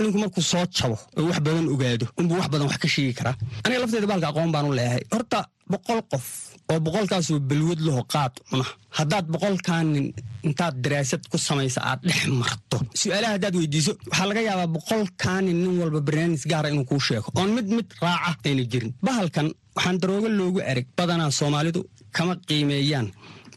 ninku 0.00 0.18
markuu 0.22 0.42
soo 0.52 0.64
jabo 0.76 0.96
oo 1.18 1.24
wax 1.28 1.38
badan 1.46 1.66
ogaado 1.74 2.06
unbuu 2.18 2.36
wax 2.40 2.48
badan 2.52 2.66
wax 2.70 2.78
ka 2.82 2.88
sheegi 2.94 3.12
karaa. 3.18 3.36
Aniga 3.64 3.80
lafteeda 3.82 4.06
baalka 4.10 4.28
aqoon 4.30 4.50
baan 4.54 4.66
u 4.70 4.72
leeyahay. 4.78 5.02
Horta 5.12 5.38
boqol 5.72 6.00
qof 6.12 6.26
oo 6.72 6.78
boqolkaasoo 6.86 7.40
balwad 7.50 7.80
laho 7.86 8.02
qaad 8.12 8.32
cuna 8.48 8.66
haddaad 8.98 9.26
boqolkaanin 9.34 10.06
intaad 10.46 10.74
daraasad 10.84 11.22
ku 11.30 11.36
samaysa 11.48 11.80
aad 11.90 12.00
dhex 12.08 12.26
marto. 12.40 12.76
Su'aalaha 13.00 13.32
haddaad 13.36 13.54
weydiiso 13.60 13.92
waxaa 14.10 14.26
laga 14.30 14.40
yaabaa 14.48 14.70
boqolkaanin 14.76 15.56
nin 15.62 15.74
walba 15.80 16.00
barnaamij 16.06 16.42
gaara 16.50 16.68
inuu 16.72 16.84
kuu 16.90 17.00
sheego. 17.08 17.28
Oon 17.38 17.50
mid 17.56 17.66
mid 17.76 17.88
raaca 18.02 18.44
ayna 18.48 18.64
jirin. 18.72 18.92
Bahalkan 19.06 19.48
waxaan 19.76 19.96
daroogo 20.02 20.28
loogu 20.38 20.60
ereg 20.70 20.86
badanaa 20.98 21.30
soomaalidu 21.38 21.80
kama 22.16 22.34
qiimeeyaan. 22.48 23.08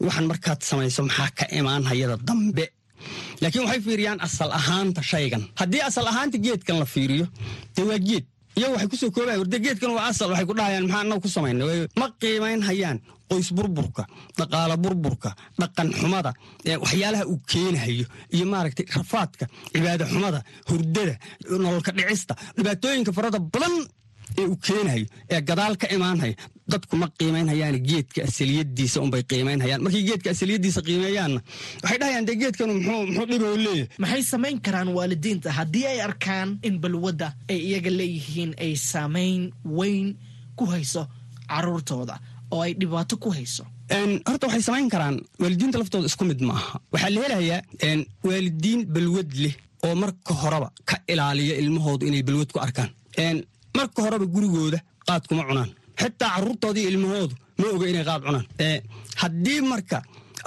Waxaan 0.06 0.26
markaad 0.30 0.60
samayso 0.68 1.00
maxaa 1.08 1.30
ka 1.38 1.44
imaan 1.58 1.84
hayada 1.90 2.16
dambe 2.28 2.64
laakiin 3.42 3.64
waxay 3.66 3.80
fiiriyaan 3.86 4.20
asal 4.26 4.50
ahaanta 4.58 5.02
shaygan. 5.10 5.42
Haddii 5.60 5.82
asal 5.88 6.06
ahaanta 6.12 6.38
geedkan 6.44 6.76
la 6.78 6.86
fiiriyo 6.94 7.26
dee 7.76 7.84
waa 7.90 7.98
geed. 8.08 8.24
Iyagu 8.58 8.72
waxay 8.74 8.88
ku 8.92 8.96
soo 8.96 9.10
koobaya 9.10 9.38
warde 9.42 9.58
geedkan 9.64 9.90
waa 9.96 10.06
asal 10.12 10.28
waxay 10.32 10.46
ku 10.50 10.54
dhahayaan 10.58 10.84
maxaa 10.86 11.00
annaga 11.04 11.20
ku 11.24 11.28
samayna? 11.28 11.64
Ma 12.00 12.06
qiimayn 12.20 12.62
hayaan 12.68 12.98
qoys 13.30 13.48
burburka 13.56 14.02
dhaqaala 14.38 14.76
burburka 14.84 15.30
dhaqan 15.60 15.88
xumada 16.00 16.32
waxyaalaha 16.84 17.24
uu 17.32 17.38
keenahayo 17.52 18.06
iyo 18.34 18.44
maaragtay 18.52 18.86
rafaadka 18.96 19.44
cibaado 19.72 20.04
xumada 20.12 20.40
hurdada 20.70 21.14
nololka 21.64 21.90
dhicista 21.98 22.34
dhibaatooyinka 22.56 23.12
farada 23.16 23.38
badan 23.54 23.74
ee 24.40 24.46
uu 24.50 24.56
keenahayo 24.66 25.06
ee 25.34 25.40
gadaal 25.48 25.74
ka 25.82 25.86
imaanhayo 25.96 26.34
dadku 26.72 26.96
ma 27.00 27.06
qiimaynhayaan 27.18 27.76
geedka 27.88 28.20
asaliyadiisa 28.28 29.00
unbay 29.04 29.22
qiimaynhayaan 29.30 29.82
markay 29.84 30.02
geedka 30.08 30.30
asaliyadiisa 30.34 30.80
qiimeeyaanna 30.88 31.40
waxay 31.82 31.98
dhahayaan 32.00 32.26
dee 32.28 32.36
geedkanu 32.42 32.74
muxuu 32.80 33.26
dhiboo 33.30 33.56
leeyahay 33.56 33.88
maxay 34.02 34.22
samayn 34.32 34.60
karaan 34.66 34.88
waalidiinta? 34.96 35.48
Haddii 35.58 35.86
ay 35.92 36.00
arkaan 36.08 36.58
in 36.62 36.74
balwadda 36.82 37.28
ay 37.50 37.58
iyaga 37.68 37.90
leeyihiin 38.00 38.52
ay 38.64 38.72
saamayn 38.90 39.42
weyn 39.78 40.08
ku 40.56 40.64
hayso 40.72 41.02
caruurtooda 41.48 42.14
oo 42.50 42.60
ay 42.62 42.72
dhibaato 42.80 43.16
ku 43.16 43.30
hayso? 43.30 43.64
Horta 44.28 44.46
waxay 44.46 44.62
samayn 44.68 44.88
karaan. 44.92 45.16
Waalidiinta 45.40 45.78
laftooda 45.80 46.06
isku 46.06 46.24
mid 46.24 46.40
ma 46.48 46.52
aha 46.60 46.80
waxaa 46.92 47.10
la 47.14 47.20
helayaa 47.24 47.60
waalidiin 48.28 48.80
balwad 48.94 49.30
leh 49.44 49.54
oo 49.86 49.94
marka 50.02 50.34
horeba 50.42 50.68
ka 50.84 50.96
ilaaliya 51.12 51.54
ilmahoodu 51.62 52.04
inay 52.06 52.22
balwad 52.28 52.50
ku 52.52 52.58
arkaan. 52.66 52.90
Marka 53.76 53.98
horeba 54.04 54.26
gurigooda 54.34 54.78
qaad 55.08 55.24
kuma 55.28 55.42
cunaan 55.48 55.70
xitaa 56.00 56.30
caruurtoodii 56.34 56.86
ilmahoodu 56.92 57.34
ma 57.60 57.66
oga 57.74 57.86
inay 57.92 58.04
qaad 58.08 58.20
cunaan 58.26 58.46
haddii 59.22 59.60
marka 59.72 59.98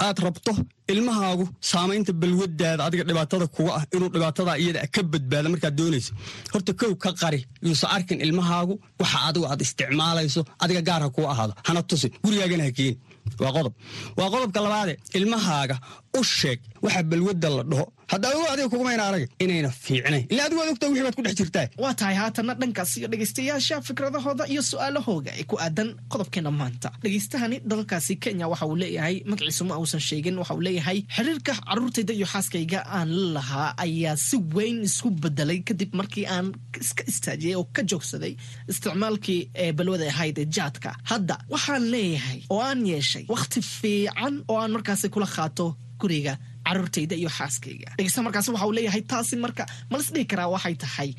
aad 0.06 0.18
rabto 0.26 0.52
ilmahaagu 0.92 1.44
saamaynta 1.70 2.12
balwadaada 2.22 2.82
adiga 2.88 3.04
dhibaatada 3.08 3.46
kuga 3.56 3.70
ah 3.78 3.84
inuu 3.96 4.10
dhibaatada 4.14 4.52
iyada 4.62 4.80
ka 4.94 5.00
badbaada 5.12 5.48
markaad 5.54 5.74
doonayso 5.80 6.12
horta 6.52 6.72
kow 6.80 6.92
ka 7.04 7.10
qari 7.22 7.40
yuusa 7.66 7.86
arkin 7.96 8.18
ilmahaagu 8.26 8.74
waxa 9.00 9.18
adigu 9.28 9.44
aad 9.52 9.60
isticmaalayso 9.66 10.40
adiga 10.64 10.82
gaar 10.88 11.00
ha 11.04 11.08
kuu 11.16 11.26
ahaado 11.32 11.52
hana 11.66 11.80
tusin 11.90 12.10
gurigaagana 12.24 12.64
ha 12.68 12.72
keeni 12.78 12.96
waa 13.42 13.52
qodob 13.56 13.72
waa 14.18 14.28
qodobka 14.34 14.58
labaade 14.66 14.92
ilmahaaga 15.18 15.76
u 16.18 16.22
sheeg 16.24 16.60
waxa 16.84 17.02
balwadda 17.10 17.48
la 17.56 17.62
dhaho. 17.70 17.86
Hadda 18.12 18.28
adigu 18.28 18.46
adiga 18.52 18.68
kugumayna 18.72 19.04
arag 19.08 19.24
inayna 19.42 19.70
fiicnayn 19.84 20.26
ila 20.32 20.42
adigu 20.46 20.60
ad 20.62 20.68
ogtaa 20.72 20.88
wixii 20.90 21.04
baad 21.06 21.16
ku 21.16 21.22
dhex 21.26 21.34
jirtaa. 21.40 21.66
Waa 21.82 21.94
tahay 21.94 22.14
haatanna 22.22 22.54
dhankaas 22.60 22.96
iyo 22.98 23.08
dhegaystayaasha 23.12 23.76
fikradahooda 23.88 24.44
iyo 24.52 24.62
su'aalahooga 24.70 25.30
ee 25.40 25.44
ku 25.50 25.56
aadan 25.64 25.88
qodobkeena 26.12 26.50
maanta. 26.60 26.88
Dhegaystahani 27.02 27.56
dalkaasi 27.70 28.16
kenya 28.22 28.48
waxa 28.52 28.66
uu 28.66 28.76
leeyahay 28.82 29.16
magaciisu 29.30 29.64
ma 29.64 29.78
uusan 29.80 30.00
sheegin 30.08 30.36
waxa 30.40 30.54
uu 30.54 30.60
leeyahay 30.68 30.98
xiriirka 31.16 31.52
caruurtayda 31.68 32.12
iyo 32.18 32.26
xaaskayga 32.32 32.78
aan 32.96 33.08
la 33.08 33.30
lahaa 33.36 33.68
ayaa 33.84 34.16
si 34.26 34.36
weyn 34.56 34.78
isku 34.88 35.08
bedelay 35.22 35.60
kadib 35.68 35.90
markii 36.00 36.26
aan 36.34 36.46
iska 36.84 37.02
istaajiyey 37.12 37.56
oo 37.56 37.64
ka 37.76 37.82
joogsaday 37.90 38.34
isticmaalkii 38.68 39.40
ee 39.54 39.72
balwada 39.72 40.06
ahayd 40.12 40.38
ee 40.38 40.46
jaadka. 40.56 40.90
Hadda 41.10 41.38
waxaan 41.54 41.84
leeyahay 41.94 42.40
oo 42.52 42.60
aan 42.68 42.84
yeeshay 42.92 43.24
wakhti 43.34 43.60
fiican 43.62 44.34
oo 44.48 44.58
aan 44.62 44.70
markaasi 44.76 45.08
kula 45.14 45.26
qaato 45.36 45.66
guriga 46.02 46.34
caruurtayda 46.66 47.14
iyo 47.20 47.30
xaaskayga. 47.38 47.88
Dhegeysta 47.98 48.20
markaasi 48.26 48.48
waxa 48.54 48.66
uu 48.68 48.74
leeyahay 48.78 49.02
taasi 49.12 49.34
marka 49.44 49.62
malas 49.90 50.08
dhihi 50.14 50.26
karaa 50.32 50.48
waxay 50.54 50.74
tahay 50.84 51.10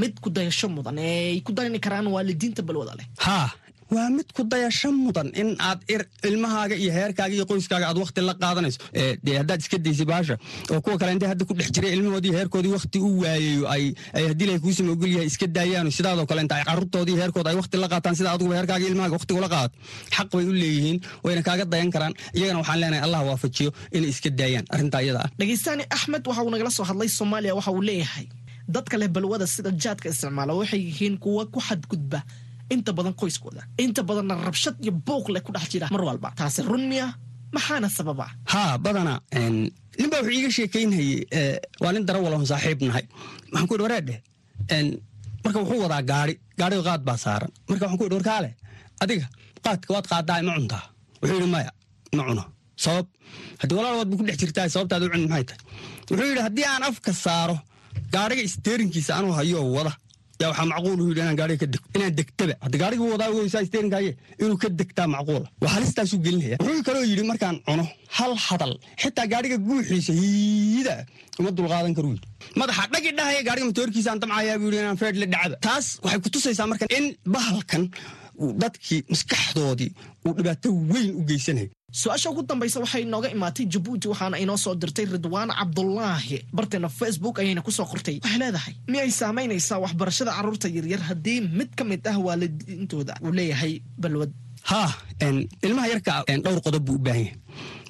mid 0.00 0.14
ku 0.24 0.28
dayasho 0.36 0.66
mudan 0.76 0.98
ee 0.98 1.32
ay 1.34 1.40
ku 1.46 1.52
dayani 1.56 1.78
karaan 1.86 2.06
waalidiinta 2.14 2.62
balwada 2.68 2.94
leh 2.98 3.06
waa 3.94 4.08
mid 4.10 4.28
ku 4.36 4.42
dayasho 4.52 4.90
mudan 4.92 5.28
in 5.40 5.54
aad 5.68 5.80
ilmahaaga 6.28 6.74
iyo 6.82 6.90
heerkaaga 6.98 7.34
iyo 7.36 7.44
qoyskaaga 7.50 7.86
aad 7.90 7.98
wakti 8.02 8.20
la 8.28 8.34
qaadanayso. 8.34 8.78
Dee 9.24 9.36
haddaad 9.40 9.60
iska 9.62 9.78
daysay 9.78 10.06
baasha 10.10 10.34
oo 10.72 10.80
kuwa 10.84 10.98
kale 11.00 11.12
intay 11.14 11.28
hadda 11.32 11.44
ku 11.48 11.54
dhex 11.54 11.70
jiray 11.74 11.92
ilmahoodii 11.96 12.32
heerkoodii 12.38 12.72
wakti 12.76 12.98
u 12.98 13.10
waayayo 13.22 13.68
ay 13.74 13.84
haddii 14.30 14.46
lay 14.50 14.58
kuusama 14.58 14.92
ogol 14.96 15.10
yahay 15.14 15.26
iska 15.30 15.46
daayaano 15.46 15.90
sidaadoo 15.98 16.26
kale 16.30 16.40
inta 16.44 16.54
ay 16.58 16.64
carruurtoodii 16.68 17.16
heerkooda 17.20 17.50
ay 17.52 17.56
wakti 17.62 17.76
la 17.82 17.88
qaataan 17.92 18.14
sida 18.18 18.30
adiguba 18.34 18.56
heerkaaga 18.58 18.86
ilmahaaga 18.90 19.16
wakti 19.18 19.32
ula 19.38 19.48
qaadato 19.54 19.76
xaq 20.16 20.28
bay 20.34 20.44
u 20.50 20.52
leeyihiin 20.62 20.98
wayna 21.24 21.42
kaaga 21.48 21.64
dayan 21.72 21.90
karaan. 21.94 22.14
Iyagana 22.34 22.58
waxaan 22.62 22.80
leenahay 22.82 23.02
allah 23.06 23.20
waafajiyo 23.28 23.70
inay 23.96 24.10
iska 24.14 24.30
daayaan 24.40 24.66
arrintaa 24.74 25.02
iyada 25.06 25.20
ah. 25.24 25.30
Dhegeystaani 25.38 25.84
axmed 25.96 26.22
waxa 26.28 26.42
uu 26.42 26.50
nagala 26.54 26.70
soo 26.78 26.84
hadlay 26.90 27.08
soomaaliya 27.18 27.54
waxa 27.58 27.70
uu 27.76 27.82
leeyahay. 27.88 28.26
Dadka 28.74 28.96
leh 29.00 29.08
balwada 29.14 29.46
sida 29.46 29.70
jaadka 29.82 30.06
isticmaala 30.12 30.52
waxay 30.60 30.80
yihiin 30.88 31.14
kuwa 31.22 31.46
ku 31.54 31.60
xadgudba 31.68 32.20
inta 32.74 32.90
badan 32.98 33.14
qoyskooda 33.20 33.62
inta 33.84 34.00
badanna 34.08 34.34
rabshad 34.48 34.76
iyo 34.84 34.92
buuq 35.06 35.26
leh 35.34 35.42
ku 35.46 35.50
dhex 35.54 35.66
jira. 35.72 35.86
Mar 35.94 36.02
walba 36.08 36.28
taasi 36.38 36.60
run 36.70 36.84
miya 36.90 37.06
maxaana 37.54 37.88
sababa? 37.96 38.26
Haa 38.52 38.78
badana 38.84 39.14
nin 39.98 40.08
baa 40.12 40.20
wuxuu 40.22 40.36
iiga 40.38 40.50
sheekaynhayey 40.56 41.20
waa 41.82 41.92
nin 41.94 42.04
darawalahon 42.08 42.46
saaxiib 42.52 42.80
nahay 42.88 43.04
waxaan 43.52 43.66
ku 43.68 43.72
yidhi 43.74 43.84
wareedheh 43.86 44.18
marka 45.44 45.58
wuxuu 45.62 45.80
wadaa 45.84 46.02
gaari 46.10 46.34
gaariga 46.58 46.82
qaad 46.88 47.02
baa 47.08 47.16
saaran. 47.24 47.50
Marka 47.68 47.84
waxaan 47.84 47.98
ku 48.00 48.04
yidhi 48.06 48.16
warkaale 48.18 48.50
adiga 49.02 49.26
qaadka 49.64 49.90
waad 49.94 50.06
qaadaa 50.12 50.42
ma 50.48 50.52
cuntaa? 50.58 50.82
Wuxuu 51.22 51.36
yidhi 51.38 51.50
maya 51.54 51.70
ma 52.16 52.22
cuno. 52.28 52.44
Sabab 52.84 53.06
haddii 53.60 53.76
walaal 53.78 54.04
ba 54.10 54.16
ku 54.18 54.24
dhex 54.28 54.36
jirtaa 54.42 54.68
sababtaad 54.74 55.02
u 55.06 55.08
cuni 55.12 55.26
maxay 55.32 55.44
tahay? 55.48 55.60
Wuxuu 56.10 56.26
yidhi 56.30 56.42
haddii 56.46 56.66
aan 56.72 56.82
afka 56.90 57.12
saaro 57.24 57.56
gaariga 58.14 58.42
isteerinkiisa 58.48 59.12
anuu 59.18 59.32
hayoo 59.38 59.66
wada 59.76 59.92
yaa 60.40 60.48
waxaa 60.50 60.66
macquul 60.72 61.00
u 61.02 61.06
yidhi 61.10 61.20
inaan 61.24 61.36
gaariga 61.40 61.58
ka 61.62 61.66
degto 61.74 61.88
inaan 61.98 62.14
degtaba. 62.18 62.54
Hadda 62.64 62.76
gaariga 62.82 63.04
wadaa 63.14 63.30
weysaa 63.36 63.62
isteerinkaaye 63.66 64.10
inuu 64.42 64.58
ka 64.62 64.68
degtaa 64.80 65.06
macquula 65.14 65.46
waa 65.62 65.72
halistaasuu 65.76 66.18
gelinaya. 66.26 66.56
Wuxuu 66.64 66.82
kaloo 66.88 67.04
yidhi 67.10 67.24
markaan 67.30 67.56
cuno 67.68 67.84
hal 68.18 68.32
hadal 68.46 68.72
xitaa 69.02 69.26
gaariga 69.32 69.56
guuxiisa 69.68 70.12
hiida 70.20 70.94
uma 71.38 71.50
dulqaadan 71.56 71.94
karu 71.96 72.08
yidhi. 72.14 72.26
Madaxa 72.60 72.84
dhagi 72.92 73.10
dhahaya 73.18 73.40
gaariga 73.48 73.66
matoorkiisaan 73.70 74.18
damcayaa 74.22 74.58
buu 74.60 74.68
yidhi 74.70 74.80
inaan 74.84 74.98
feedh 75.02 75.18
la 75.22 75.26
dhacaba. 75.34 75.56
Taas 75.66 75.86
waxay 76.04 76.20
ku 76.24 76.28
tusaysaa 76.34 76.66
marka 76.72 76.84
in 76.98 77.06
bahalkan 77.34 77.84
dadkii 78.62 79.00
maskaxdoodii 79.12 79.90
uu 80.26 80.32
dhibaato 80.38 80.68
weyn 80.92 81.10
u 81.18 81.22
geysanayo 81.30 81.68
su'aasha 81.92 82.30
ugu 82.30 82.42
dambaysa 82.42 82.80
waxay 82.80 83.04
nooga 83.04 83.30
imaatay 83.30 83.66
jabuuti 83.66 84.08
waxaana 84.08 84.38
inoo 84.38 84.56
soo 84.56 84.74
dirtay 84.74 85.04
ridwaan 85.06 85.50
cabdulaahi 85.50 86.42
barteena 86.52 86.88
facebook 86.88 87.38
ayayna 87.38 87.62
ku 87.62 87.70
soo 87.70 87.84
qortay. 87.86 88.18
Waxay 88.22 88.38
leedahay 88.38 88.74
miyay 88.88 89.10
saamaynaysaa 89.10 89.78
waxbarashada 89.78 90.32
carruurta 90.34 90.68
yaryar 90.68 91.00
haddii 91.00 91.40
mid 91.40 91.70
ka 91.76 91.84
mid 91.84 92.06
ah 92.06 92.18
waalidiintooda 92.18 93.14
uu 93.22 93.32
leeyahay 93.32 93.82
balwad. 93.98 94.32
Haa 94.62 94.90
ilmaha 95.62 95.88
yarka 95.88 96.24
dhowr 96.26 96.60
qodob 96.60 96.82
buu 96.84 96.94
u 96.94 96.98
baahan 96.98 97.22
yahay. 97.22 97.38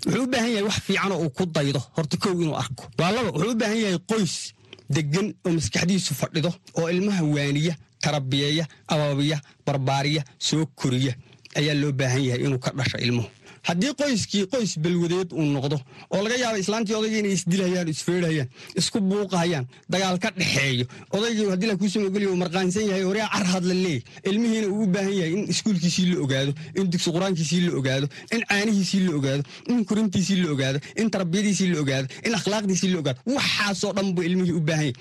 Wuxuu 0.06 0.22
u 0.22 0.26
baahan 0.28 0.50
yahay 0.50 0.62
wax 0.68 0.78
fiicanoo 0.86 1.18
uu 1.24 1.30
ku 1.30 1.46
daydo. 1.46 1.80
Horta 1.96 2.16
kow 2.16 2.36
inuu 2.42 2.56
arko. 2.56 2.84
Waa 2.98 3.10
laba 3.12 3.30
wuxuu 3.32 3.50
u 3.50 3.54
baahan 3.56 3.78
yahay 3.80 3.98
qoys 4.10 4.52
degan 4.90 5.32
oo 5.46 5.52
maskaxdiisu 5.56 6.14
fadhido 6.14 6.52
oo 6.76 6.88
ilmaha 6.90 7.24
waaniya 7.24 7.74
tarabiyeeya 8.00 8.66
abaabiya 8.88 9.40
barbaariya 9.66 10.22
soo 10.38 10.66
koriya. 10.76 11.16
Ayaa 11.56 11.74
loo 11.74 11.92
baahan 11.92 12.22
yahay 12.28 12.44
inuu 12.44 12.58
ka 12.60 12.70
dhasho 12.76 12.98
ilmuhu 12.98 13.28
haddii 13.68 13.92
qoyskii 14.00 14.44
qoys 14.52 14.72
balwadeed 14.84 15.28
uu 15.38 15.46
noqdo 15.56 15.76
oo 16.14 16.20
laga 16.24 16.36
yaaba 16.42 16.58
islaantii 16.64 17.18
inay 17.20 17.32
isdilayaan 17.38 17.88
isfeerhayaan 17.94 18.48
isku 18.80 18.98
buuqahayaan 19.10 19.66
dagaal 19.92 20.18
ka 20.24 20.30
dhexeeyo 20.38 20.86
odaygii 21.16 21.48
haddii 21.52 21.68
la 21.70 21.76
kuusama 21.80 22.06
ogoliya 22.10 22.30
uu 22.32 22.36
marqaansan 22.44 22.86
yahay 22.90 23.04
horea 23.10 23.28
car 23.34 23.46
hadla 23.54 23.74
leeyahy 23.74 24.02
ilmihiina 24.30 24.68
uu 24.74 24.82
u 24.84 24.86
baahan 24.94 25.14
yahay 25.20 25.32
in 25.36 25.44
iskuulkiisii 25.52 26.06
la 26.12 26.16
ogaado 26.24 26.52
in 26.78 26.90
dugsi 26.92 27.10
qur'aankiisii 27.16 27.60
la 27.66 27.72
ogaado 27.80 28.06
in 28.34 28.42
caanihiisii 28.50 29.00
la 29.06 29.12
ogaado 29.18 29.42
in 29.72 29.84
korintiisii 29.90 30.36
la 30.42 30.48
ogaado 30.54 30.78
in 31.00 31.10
tarbiyadiisii 31.10 31.68
la 31.72 31.80
ogaado 31.80 32.06
in 32.26 32.34
akhlaaqdiisii 32.38 32.90
la 32.92 32.98
ogaado. 33.02 33.18
Waxaasoo 33.36 33.92
dhan 33.96 34.12
buu 34.14 34.22
ilmihii 34.28 34.52
u 34.58 34.60
baahan 34.60 34.84
yahay. 34.86 34.92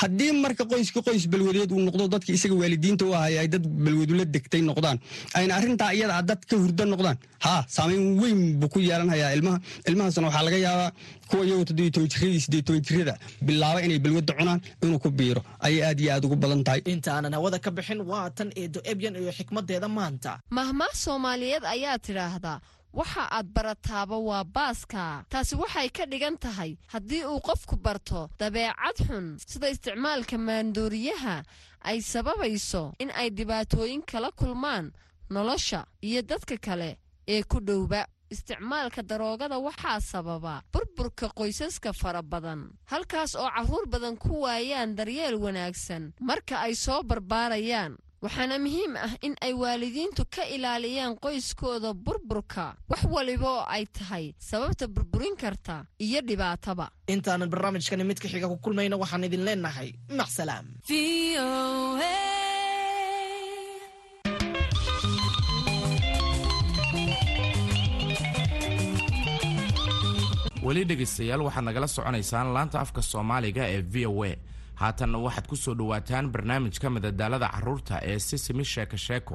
Haddii 0.00 0.32
marka 0.44 0.64
qoyskii 0.72 1.02
qoys 1.06 1.24
balwadeed 1.32 1.70
uu 1.72 1.80
noqdo 1.88 2.08
dadkii 2.14 2.34
isaga 2.38 2.54
waalidiinta 2.62 3.04
u 3.06 3.12
ahaya 3.14 3.40
ay 3.40 3.48
dad 3.48 3.64
balwadula 3.84 4.24
degtay 4.24 4.60
noqdaan. 4.70 4.98
Ayna 5.34 5.54
arrintaa 5.58 5.92
iyada 5.94 6.22
dad 6.22 6.40
ka 6.50 6.56
hurda 6.56 6.84
noqdaan. 6.84 7.16
Haa 7.44 7.64
saamayn 7.68 8.13
weyn 8.20 8.40
buu 8.60 8.68
ku 8.68 8.78
yeelanhayaa 8.80 9.32
ilmaha 9.36 9.58
ilmahaasna 9.88 10.26
waxaa 10.28 10.42
laga 10.48 10.58
yaabaa 10.66 10.90
kuwa 11.30 11.42
iyagoo 11.46 11.64
toddobiyo 11.68 11.90
toban 11.90 12.08
jiradii 12.12 12.40
siddeed 12.44 12.64
toban 12.66 12.82
jirada 12.88 13.14
bilaaba 13.42 13.82
inay 13.86 13.98
balwadda 13.98 14.32
cunaan 14.38 14.60
inuu 14.82 14.98
ku 14.98 15.10
biiro. 15.10 15.42
Ayay 15.60 15.82
aad 15.88 16.00
iyo 16.00 16.10
aad 16.14 16.24
ugu 16.24 16.36
badan 16.36 16.64
tahay. 16.64 16.80
Intaanan 16.84 17.32
hawada 17.36 17.58
ka 17.58 17.70
bixin 17.70 18.00
waa 18.10 18.30
tan 18.30 18.50
eedo 18.56 18.80
ebyan 18.84 19.16
iyo 19.16 19.32
xikmadeeda 19.32 19.88
maanta. 19.88 20.40
Mahmaah 20.50 20.94
soomaaliyeed 21.04 21.64
ayaa 21.64 21.98
tidhaahdaa 21.98 22.60
waxa 22.94 23.22
aad 23.36 23.46
barataaba 23.56 24.16
waa 24.28 24.44
baaska. 24.44 25.24
Taasi 25.32 25.54
waxay 25.56 25.88
ka 25.96 26.04
dhigan 26.06 26.36
tahay 26.38 26.76
haddii 26.92 27.24
uu 27.24 27.40
qofku 27.48 27.76
barto 27.76 28.30
dabeecad 28.40 28.96
xun 29.06 29.26
sida 29.46 29.68
isticmaalka 29.74 30.38
maandooriyaha 30.38 31.42
ay 31.90 31.98
sababayso 32.00 32.92
in 33.02 33.10
ay 33.20 33.28
dhibaatooyin 33.30 34.02
kala 34.10 34.30
kulmaan 34.30 34.92
nolosha 35.30 35.86
iyo 36.02 36.22
dadka 36.22 36.56
kale 36.66 36.96
ee 37.28 37.42
ku 37.42 37.60
dhowba 37.60 38.06
isticmaalka 38.30 39.02
daroogada 39.02 39.58
waxaa 39.58 40.00
sababa 40.00 40.62
burburka 40.72 41.28
qoysaska 41.38 41.92
fara 41.92 42.22
badan 42.22 42.70
halkaas 42.92 43.34
oo 43.36 43.48
carruur 43.56 43.86
badan 43.86 44.16
ku 44.16 44.40
waayaan 44.44 44.94
daryeel 44.96 45.34
wanaagsan. 45.44 46.12
Marka 46.20 46.60
ay 46.66 46.74
soo 46.74 47.02
barbaarayaan 47.02 47.94
waxaana 48.24 48.56
muhiim 48.58 48.96
ah 48.96 49.12
in 49.20 49.36
ay 49.44 49.52
waalidiintu 49.52 50.24
ka 50.34 50.42
ilaaliyaan 50.48 51.14
qoyskooda 51.20 51.92
burburka 51.94 52.74
wax 52.88 53.04
waliba 53.14 53.48
oo 53.60 53.64
ay 53.68 53.84
tahay 53.86 54.32
sababta 54.40 54.88
burburin 54.88 55.36
karta 55.36 55.84
iyo 56.00 56.20
dhibaataba. 56.24 56.88
Intaanan 57.06 57.50
barnaamijkani 57.52 58.04
midka 58.04 58.26
xiga 58.28 58.48
ku 58.48 58.56
kulmayna 58.64 58.96
waxaan 58.96 59.24
idin 59.28 59.44
leenahay. 59.44 59.92
Macsalaam 60.18 60.66
weli 70.66 70.82
dhegaystayaal 70.88 71.42
waxaad 71.46 71.64
nagala 71.68 71.86
soconaysaan 71.96 72.48
laanta 72.56 72.78
afka 72.84 73.02
soomaaliga 73.02 73.64
ee 73.74 73.82
v 73.92 74.06
o 74.06 74.24
a. 74.24 74.32
Haatanna 74.80 75.18
waxaad 75.26 75.46
ku 75.50 75.56
soo 75.56 75.74
dhowaataan 75.78 76.30
barnaamijka 76.34 76.90
madadaalada 76.96 77.48
carruurta 77.54 77.94
ee 78.10 78.18
sisimi 78.18 78.64
sheeko 78.72 78.96
sheeko 79.06 79.34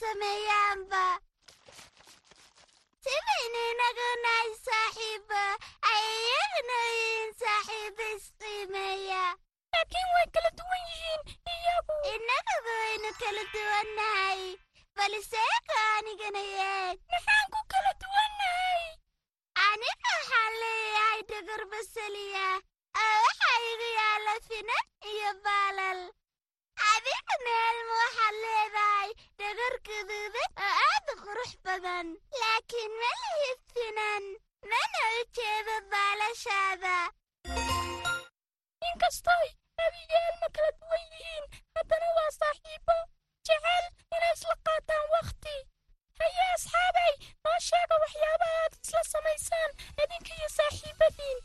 sameeyaanba 0.00 1.04
sidaynu 3.04 3.60
inagu 3.70 4.06
nahay 4.24 4.50
saaxiibo 4.66 5.42
ay 5.92 6.04
iyaguna 6.22 6.76
yihiin 6.90 7.30
saaxiibo 7.40 8.04
isqiimeeya 8.16 9.22
laakiin 9.72 10.08
way 10.14 10.26
kala 10.34 10.50
duwan 10.58 10.82
yihiin 10.90 11.22
iyagu 11.54 11.94
innaguba 12.14 12.72
waynu 12.82 13.10
kala 13.20 13.42
duwannahay 13.54 14.42
balse 14.96 15.40
eka 15.56 15.78
anigana 15.98 16.42
yeeg 16.56 16.96
maxaan 17.12 17.46
ku 17.54 17.60
kala 17.72 17.92
duwannahay 18.02 18.84
aniga 19.66 20.08
waxaan 20.16 20.52
leeyahay 20.62 21.20
dhagar 21.30 21.62
basaliya 21.72 22.46
oo 23.02 23.16
waxaa 23.26 23.58
igu 23.72 23.88
yaalla 23.98 24.34
finan 24.48 24.84
iyo 25.12 25.30
baalal 25.44 26.00
adigana 26.92 27.54
elma 27.70 27.94
waxaad 28.02 28.34
leedahay 28.44 29.10
dhagar 29.40 29.74
guduudan 29.86 30.50
oo 30.66 30.72
aad 30.88 31.06
u 31.12 31.14
qurux 31.24 31.52
badan. 31.66 32.06
Laakiin 32.40 32.92
ma 33.00 33.10
lihid 33.22 33.60
finan 33.74 34.24
mana 34.72 35.00
u 35.18 35.22
jeedo 35.38 35.76
baalashaada. 35.92 36.96
Inkastoy 38.88 39.46
abiga 39.84 40.18
elma 40.28 40.48
kala 40.56 40.70
duwan 40.80 41.04
yihiin 41.12 41.44
haddana 41.76 42.08
waa 42.18 42.30
saaxiibo. 42.40 42.96
Jecel 43.46 43.84
inay 44.14 44.32
isla 44.36 44.54
qaataan 44.66 45.04
wakhti 45.16 45.56
haye 46.20 46.44
asxaabay 46.56 47.12
noo 47.44 47.58
sheega 47.68 47.96
waxyaabaha 48.04 48.56
aad 48.64 48.74
isla 48.84 49.02
samaysaan 49.12 49.70
idinka 50.02 50.32
iyo 50.38 50.48
saaxiibadiin 50.58 51.38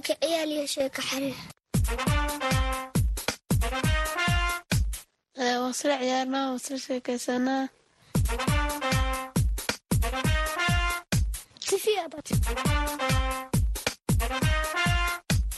sheeko 0.00 0.14
ciyaal 0.22 0.50
iyo 0.54 0.64
sheeko 0.74 1.00
xariir 1.08 1.38
waa 5.62 5.72
sila 5.78 5.96
ciyaarnaa 6.02 6.46
waa 6.50 6.62
sila 6.64 6.78
sheekaysanaa 6.86 7.64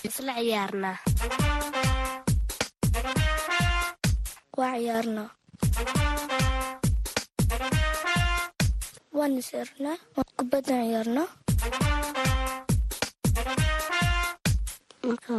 isla 0.09 0.33
ciyaarnaa 0.38 0.96
waa 4.59 4.74
ciyaarnaa 4.78 5.28
waan 9.18 9.33
isirnaa 9.42 9.96
kubaddan 10.37 10.83
ciyaarnaa 10.88 11.28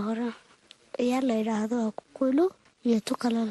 hore 0.07 0.27
ciyaar 0.95 1.23
la 1.29 1.33
yidhaahdo 1.39 1.75
waa 1.83 1.91
iyo 2.87 2.99
tukalal 3.07 3.49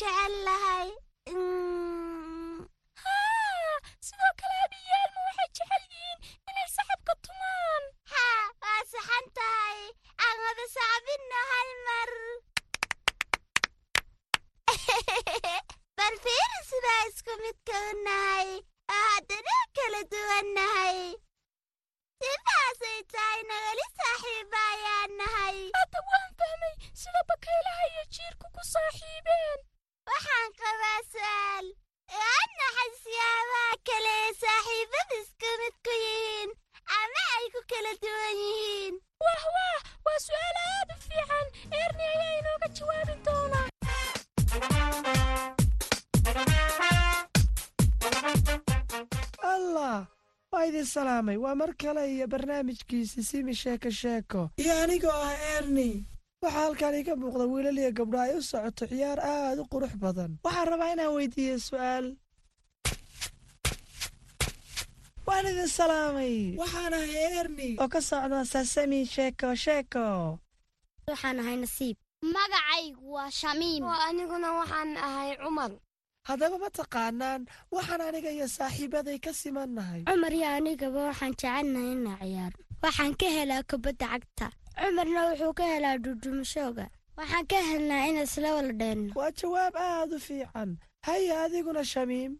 jecel 0.00 0.34
lahay 0.48 0.88
haa 3.04 3.76
sidoo 4.06 4.32
kale 4.40 4.56
abiyaalma 4.66 5.20
waxay 5.26 5.48
jecel 5.56 5.82
yihiin 5.92 6.18
inay 6.48 6.68
saxabka 6.76 7.14
tumaan. 7.24 7.84
Haa 8.12 8.42
waa 8.62 8.80
saxan 8.92 9.26
tahay. 9.38 9.78
Aan 10.24 10.36
wada 10.44 10.64
sacbinno 10.76 11.40
hal 11.50 11.70
mar. 11.86 12.10
Bal 15.98 16.14
fiiri 16.24 16.60
sidaa 16.70 17.02
isku 17.10 17.32
midka 17.44 17.76
u 17.90 17.92
nahay. 18.06 18.48
Oo 18.94 19.02
haddana 19.12 19.56
kala 19.76 20.00
duwannahay. 20.12 20.98
Sidaasay 22.20 22.98
tahayna 23.14 23.56
weli 23.66 23.86
saaxiiba 23.98 24.60
ayaan 24.74 25.12
nahay. 25.20 25.58
Hadda 25.78 26.00
waan 26.08 26.30
fahmay 26.40 26.74
sida 27.02 27.20
bakaylaha 27.32 27.84
iyo 27.92 28.04
jiirku 28.14 28.46
ku 28.56 28.62
saaxiibeen 28.72 29.60
waxaan 30.10 30.50
qabaa 30.60 31.00
su'aal 31.12 31.66
waa 32.18 32.42
naxay 32.58 32.90
siyaabaha 33.04 33.74
kale 33.88 34.12
ee 34.24 34.32
saaxiibada 34.42 35.14
isku 35.22 35.50
mid 35.62 35.76
ku 35.86 35.92
yihiin 36.04 36.50
ama 37.00 37.22
ay 37.36 37.46
ku 37.54 37.60
kala 37.72 37.92
duwan 38.02 38.36
yihiin 38.44 38.94
wah 39.24 39.42
wah 39.56 39.78
waa 40.06 40.18
su'aal 40.26 40.56
aad 40.66 40.88
u 40.94 40.98
fiican 41.06 41.46
eerni 41.80 42.04
ayaa 42.14 42.34
inooga 42.40 42.68
jawaabi 42.76 43.14
doonaa 43.26 43.68
allah 49.42 50.06
waa 50.52 50.64
idin 50.68 50.84
salaamay 50.86 51.36
waa 51.36 51.54
mar 51.54 51.72
kale 51.82 52.02
iyo 52.14 52.26
barnaamijkiisi 52.26 53.22
simi 53.22 53.54
sheeko 53.54 53.90
sheeko 53.90 54.50
iyo 54.56 54.74
anigoo 54.82 55.10
ah 55.28 55.34
erni 55.56 56.04
waxaa 56.42 56.56
halkan 56.64 56.94
iga 57.00 57.14
muuqda 57.20 57.44
wiilal 57.52 57.78
iyo 57.78 57.90
gabdho 57.98 58.18
ay 58.24 58.32
u 58.38 58.40
socoto 58.50 58.84
ciyaar 58.90 59.20
aad 59.20 59.58
u 59.62 59.64
qurux 59.72 59.92
badan. 60.02 60.30
Waxaan 60.44 60.68
rabaa 60.72 60.92
inaan 60.94 61.12
weydiiyo 61.16 61.56
su'aal. 61.68 62.06
Waan 65.26 65.46
idin 65.52 65.68
salaamay. 65.68 66.56
Waxaan 66.60 66.94
ahay 66.96 67.24
erni. 67.40 67.68
Oo 67.80 67.88
ka 67.92 68.00
socda 68.00 68.40
sasami 68.52 69.04
sheeko 69.14 69.48
sheeko. 69.64 70.40
Waxaan 71.08 71.38
ahay 71.44 71.56
nasiib. 71.60 71.96
Magacaygu 72.24 73.04
waa 73.16 73.30
shamiim. 73.40 73.82
Oo 73.84 73.98
aniguna 74.08 74.48
waxaan 74.60 74.90
ahay 74.96 75.36
cumar. 75.44 75.72
Haddaba 76.28 76.56
ma 76.62 76.68
taqaanaan 76.78 77.40
waxaan 77.74 78.00
aniga 78.00 78.30
iyo 78.32 78.46
saaxiibaday 78.56 79.18
ka 79.24 79.32
simannahay. 79.40 80.00
Cumar 80.08 80.32
iyo 80.32 80.48
anigaba 80.56 81.00
waxaan 81.12 81.36
jecelnahay 81.36 81.92
inaa 82.00 82.18
ciyaarno. 82.24 82.60
Waxaan 82.84 83.12
ka 83.20 83.26
helaa 83.36 83.62
kubadda 83.70 84.06
cagta 84.12 84.46
cumarna 84.80 85.20
wuxuu 85.28 85.52
ka 85.58 85.64
helaa 85.72 85.96
dhudhumashooga 86.04 86.86
waxaan 87.18 87.46
ka 87.50 87.58
helnaa 87.70 88.06
in 88.08 88.16
isla 88.24 88.54
wala 88.56 88.72
dheenno 88.80 89.12
waa 89.18 89.30
jawaab 89.30 89.74
aad 89.76 90.12
u 90.12 90.18
fiican. 90.26 90.70
Haya 91.06 91.42
adiguna 91.44 91.84
shamiim. 91.84 92.32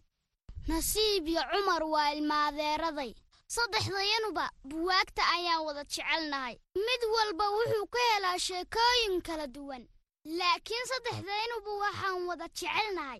Nasiib 0.67 1.27
iyo 1.27 1.41
cumar 1.51 1.83
waa 1.93 2.13
ilmaadeeraday. 2.13 3.11
Saddexdayanuba 3.55 4.45
buwaagta 4.69 5.21
ayaan 5.35 5.65
wada 5.65 5.83
jecelnahay. 5.83 6.55
Mid 6.87 7.01
walba 7.15 7.45
wuxuu 7.57 7.87
ka 7.93 7.99
helaa 8.13 8.37
sheekooyin 8.47 9.21
kala 9.27 9.47
duwan. 9.47 9.83
Laakiin 10.25 10.85
saddexdaynuba 10.91 11.71
waxaan 11.83 12.19
wada 12.29 12.47
jecelnahay 12.47 13.19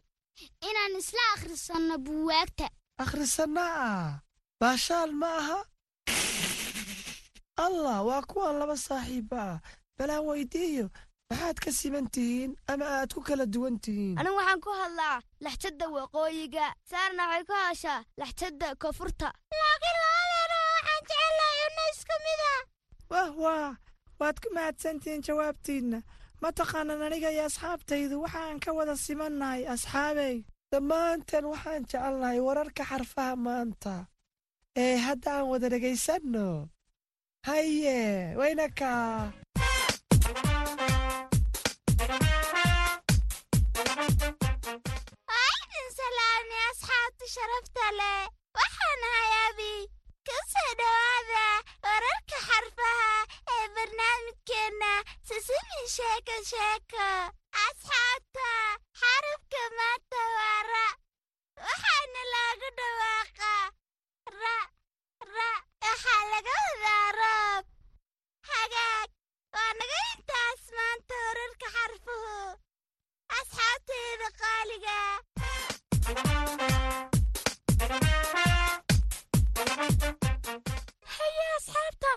inaan 0.70 0.96
isla 1.02 1.24
akhrisanno 1.36 1.98
buwaagta. 2.06 2.68
Akhrisanna 3.04 3.66
ah 3.88 4.12
baashaal 4.62 5.12
ma 5.22 5.30
aha 5.42 5.60
allah 7.68 7.98
waa 8.08 8.22
kuwan 8.30 8.56
laba 8.62 8.76
saaxiibba 8.88 9.40
ah 9.52 9.58
balaan 9.98 10.24
weydiiyo 10.30 10.88
maxaad 11.30 11.58
ka 11.64 11.72
siman 11.80 12.06
tihiin 12.14 12.52
ama 12.72 12.86
aad 12.98 13.10
ku 13.16 13.22
kala 13.28 13.46
duwan 13.54 13.76
tihiin? 13.84 14.16
Anigu 14.20 14.36
waxaan 14.40 14.60
ku 14.66 14.70
hadlaa 14.82 15.18
laxjadda 15.46 15.86
waqooyiga. 15.96 16.66
Saarna 16.92 17.24
waxay 17.32 17.44
ku 17.50 17.54
hadashaa 17.62 18.00
laxjadda 18.22 18.68
koonfurta. 18.82 19.30
Laakiin 19.60 19.98
labadeena 20.04 20.58
waxaan 20.76 21.02
jecelahay 21.08 21.60
una 21.70 21.84
isku 21.94 22.16
mida 22.26 22.54
wah 23.12 23.30
wah. 23.44 23.70
Waad 24.20 24.38
ku 24.44 24.48
mahadsantihiin 24.56 25.24
jawaabtiinna. 25.28 26.00
Ma 26.42 26.50
taqaanan 26.60 27.02
aniga 27.06 27.30
iyo 27.32 27.44
asxaabtaydu? 27.50 28.16
Waxaan 28.24 28.60
ka 28.64 28.70
wada 28.78 28.96
simannahay 29.06 29.64
asxaabey. 29.74 30.36
Dhammaanteen 30.72 31.46
waxaan 31.54 31.84
jecelnahay 31.90 32.40
wararka 32.48 32.84
xarfaha 32.90 33.36
maanta. 33.46 33.96
Ee 34.84 34.96
hadda 35.06 35.30
aan 35.38 35.48
wada 35.52 35.68
dhegaysanno 35.74 36.48
Haye, 37.48 38.36
wainakaa 38.38 39.32
waa 45.30 46.56
asxaabta 46.70 47.26
sharafta 47.34 47.86
leh 48.00 48.22
waxaan 48.58 49.02
hayaabi 49.14 49.72
ku 50.28 50.36
soo 50.52 50.72
dhowaada 50.80 51.46
wararka 51.86 52.38
xarfaha 52.48 53.12
ee 53.56 53.66
barnaamijkeenna 53.76 54.92
sisimi 55.28 55.80
sheeko 55.96 56.36
sheeko 56.52 57.08
asxaabta 57.66 58.50
xarafka 59.02 59.62
maanta 59.78 60.22
waa 60.38 60.60
ra 60.72 60.86
waxaana 61.66 62.22
loogu 62.34 62.70
dhawaaqa 62.80 63.52
waxaa 65.84 66.24
laga 66.32 66.56
wadaa 66.66 67.08
roob 67.20 67.66
hagaag 68.50 69.10
waa 69.56 69.72
naga 69.80 70.00
intaas 70.14 70.62
maanta 70.78 71.16
wararka 71.26 71.68
xarfuhu 71.76 72.36
asxaabteeda 73.40 74.28
qaaliga. 74.42 74.98
Haye 80.12 81.46
asxaabta 81.58 82.12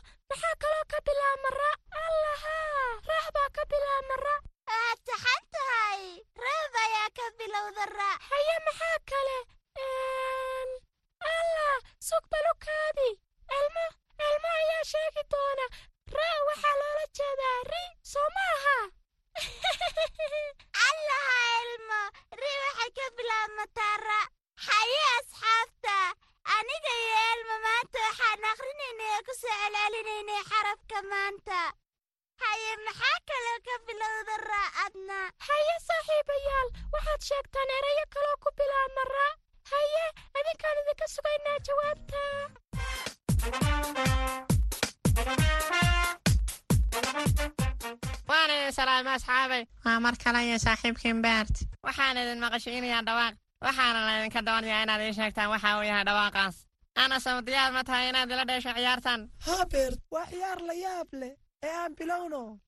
salaama 48.85 49.13
asxaabay. 49.17 49.65
Waa 49.85 50.01
mar 50.01 50.15
kale 50.17 50.41
iyo 50.47 50.59
saaxiibkiin 50.59 51.23
baart. 51.23 51.55
Waxaan 51.83 52.17
idin 52.21 52.39
maqashiinayaa 52.45 53.03
dhawaaq. 53.09 53.35
Waxaana 53.65 54.01
laydinka 54.07 54.41
doonayaa 54.47 54.83
inaad 54.85 55.01
ii 55.09 55.13
sheegtaan 55.19 55.51
waxa 55.51 55.77
uu 55.79 55.83
yahay 55.89 56.05
dhawaaqaas. 56.05 56.57
Ana 56.97 57.17
samdiyaad 57.21 57.73
ma 57.73 57.83
tahay 57.85 58.09
inaad 58.09 58.31
ila 58.31 58.45
dheesho 58.45 58.73
ciyaartan? 58.77 59.21
Haa 59.47 59.65
beert 59.73 59.99
waa 60.11 60.27
ciyaar 60.31 60.61
la 60.69 60.73
yaab 60.85 61.09
leh 61.13 61.33
ee 61.63 61.73
aan 61.83 61.93
bilowno. 61.99 62.59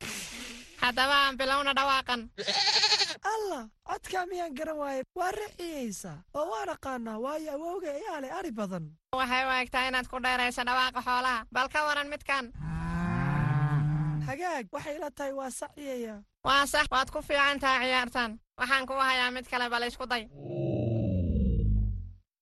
Haddaba 0.80 1.14
aan 1.26 1.36
bilowna 1.36 1.72
dhawaaqan 1.74 2.20
allah 3.34 3.62
codkaa 3.88 4.26
miyaan 4.26 4.54
garan 4.58 4.76
waaye? 4.76 5.02
Waa 5.14 5.30
rixiyaysa 5.30 6.12
oo 6.34 6.46
waan 6.50 6.68
aqaanaa 6.76 7.18
waayo 7.24 7.52
awowga 7.52 7.90
ayaa 7.92 8.20
leh 8.24 8.32
ari 8.38 8.50
badan. 8.52 8.84
Waxay 9.12 9.44
u 9.48 9.50
egtaa 9.62 9.88
inaad 9.88 10.08
ku 10.08 10.16
dheerayso 10.24 10.64
dhawaaqa 10.64 11.00
xoolaha. 11.06 11.44
Bal 11.52 11.68
ka 11.68 11.84
waran 11.86 12.08
midkan 12.08 12.52
hagaag. 14.28 14.64
Waxay 14.74 14.96
la 15.02 15.10
tahay 15.16 15.32
waa 15.38 15.50
saciyaya 15.60 16.16
waa 16.46 16.66
sax 16.72 16.86
waad 16.94 17.08
ku 17.14 17.18
fiican 17.28 17.58
tahay 17.62 17.86
ciyaartan 17.90 18.30
waxaan 18.58 18.84
kuu 18.88 19.00
hayaa 19.08 19.30
mid 19.34 19.46
kale 19.50 19.66
bal 19.72 19.84
isku 19.88 20.06
day. 20.12 20.24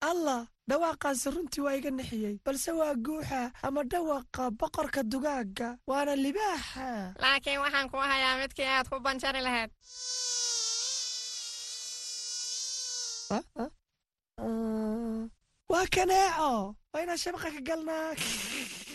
Allah 0.09 0.41
dhawaaqaasi 0.69 1.27
runtii 1.33 1.63
waa 1.65 1.75
iga 1.79 1.89
nixiyey. 1.91 2.35
Balse 2.45 2.71
waa 2.79 2.93
guuxa 3.05 3.41
ama 3.65 3.81
dhawaqa 3.91 4.43
boqorka 4.59 5.01
dugaagga 5.11 5.69
waana 5.89 6.13
libaaxa. 6.25 6.89
Laakiin 7.23 7.59
waxaan 7.65 7.89
kuu 7.91 8.03
hayaa 8.11 8.37
midkii 8.41 8.69
aad 8.75 8.87
ku 8.91 8.99
banjari 9.05 9.41
lahayd. 9.47 9.71
Waa 15.71 15.85
kaneeco. 15.95 16.75
Waa 16.93 17.01
inaan 17.03 17.17
shabaqa 17.23 17.49
ka 17.55 17.61
galnaa 17.67 18.13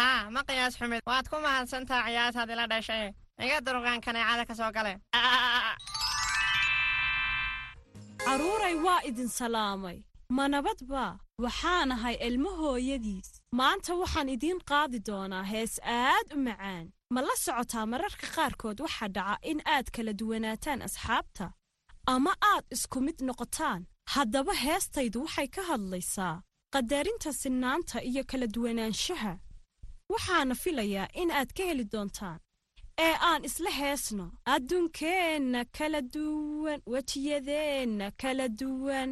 haa 0.00 0.30
ma 0.34 0.40
qiyaas 0.48 0.74
xumid 0.78 1.00
waad 1.10 1.26
ku 1.30 1.36
mahadsantaa 1.46 2.02
ciyaartaad 2.06 2.50
ila 2.54 2.64
dhashay. 2.72 3.06
Iga 3.44 3.58
durqaan 3.66 4.00
kaneecada 4.06 4.44
ka 4.48 4.54
soo 4.60 4.70
gale. 4.76 4.92
Carruuray 8.24 8.74
waa 8.84 9.00
idin 9.08 9.28
salaamay. 9.28 9.98
Ma 10.36 10.44
nabadba 10.48 11.04
waxaanahay 11.44 12.16
ilmo 12.28 12.50
hooyadiis. 12.60 13.28
Maanta 13.58 13.92
waxaan 14.02 14.28
idiin 14.34 14.60
qaadi 14.70 14.98
doonaa 15.08 15.44
hees 15.52 15.74
aad 15.84 16.26
u 16.36 16.38
macaan. 16.46 16.86
Ma 17.14 17.20
la 17.28 17.34
socotaa 17.44 17.86
mararka 17.92 18.26
qaarkood 18.36 18.78
waxaa 18.84 19.08
dhaca 19.16 19.36
in 19.50 19.60
aad 19.74 19.86
kala 19.94 20.12
duwanaataan 20.20 20.80
asxaabta? 20.88 21.46
Ama 22.14 22.32
aad 22.52 22.64
isku 22.74 22.98
mid 23.06 23.18
noqotaan? 23.28 23.80
Haddaba 24.14 24.52
heestaydu 24.64 25.18
waxay 25.26 25.48
ka 25.54 25.62
hadlaysaa 25.70 26.34
qadarinta 26.74 27.30
sinnaanta 27.42 27.98
iyo 28.10 28.22
kala 28.30 28.46
duwanaanshaha 28.54 29.32
waxaana 30.12 30.54
filayaa 30.62 31.08
in 31.20 31.30
aad 31.30 31.50
ka 31.56 31.62
heli 31.68 31.84
doontaan 31.92 32.38
ee 33.06 33.14
aan 33.28 33.42
isla 33.48 33.70
heesno 33.80 34.26
adduunkeenna 34.54 35.60
kala 35.78 36.00
duwan 36.14 36.80
wejiyadeenna 36.92 38.06
kala 38.22 38.46
duwan 38.60 39.10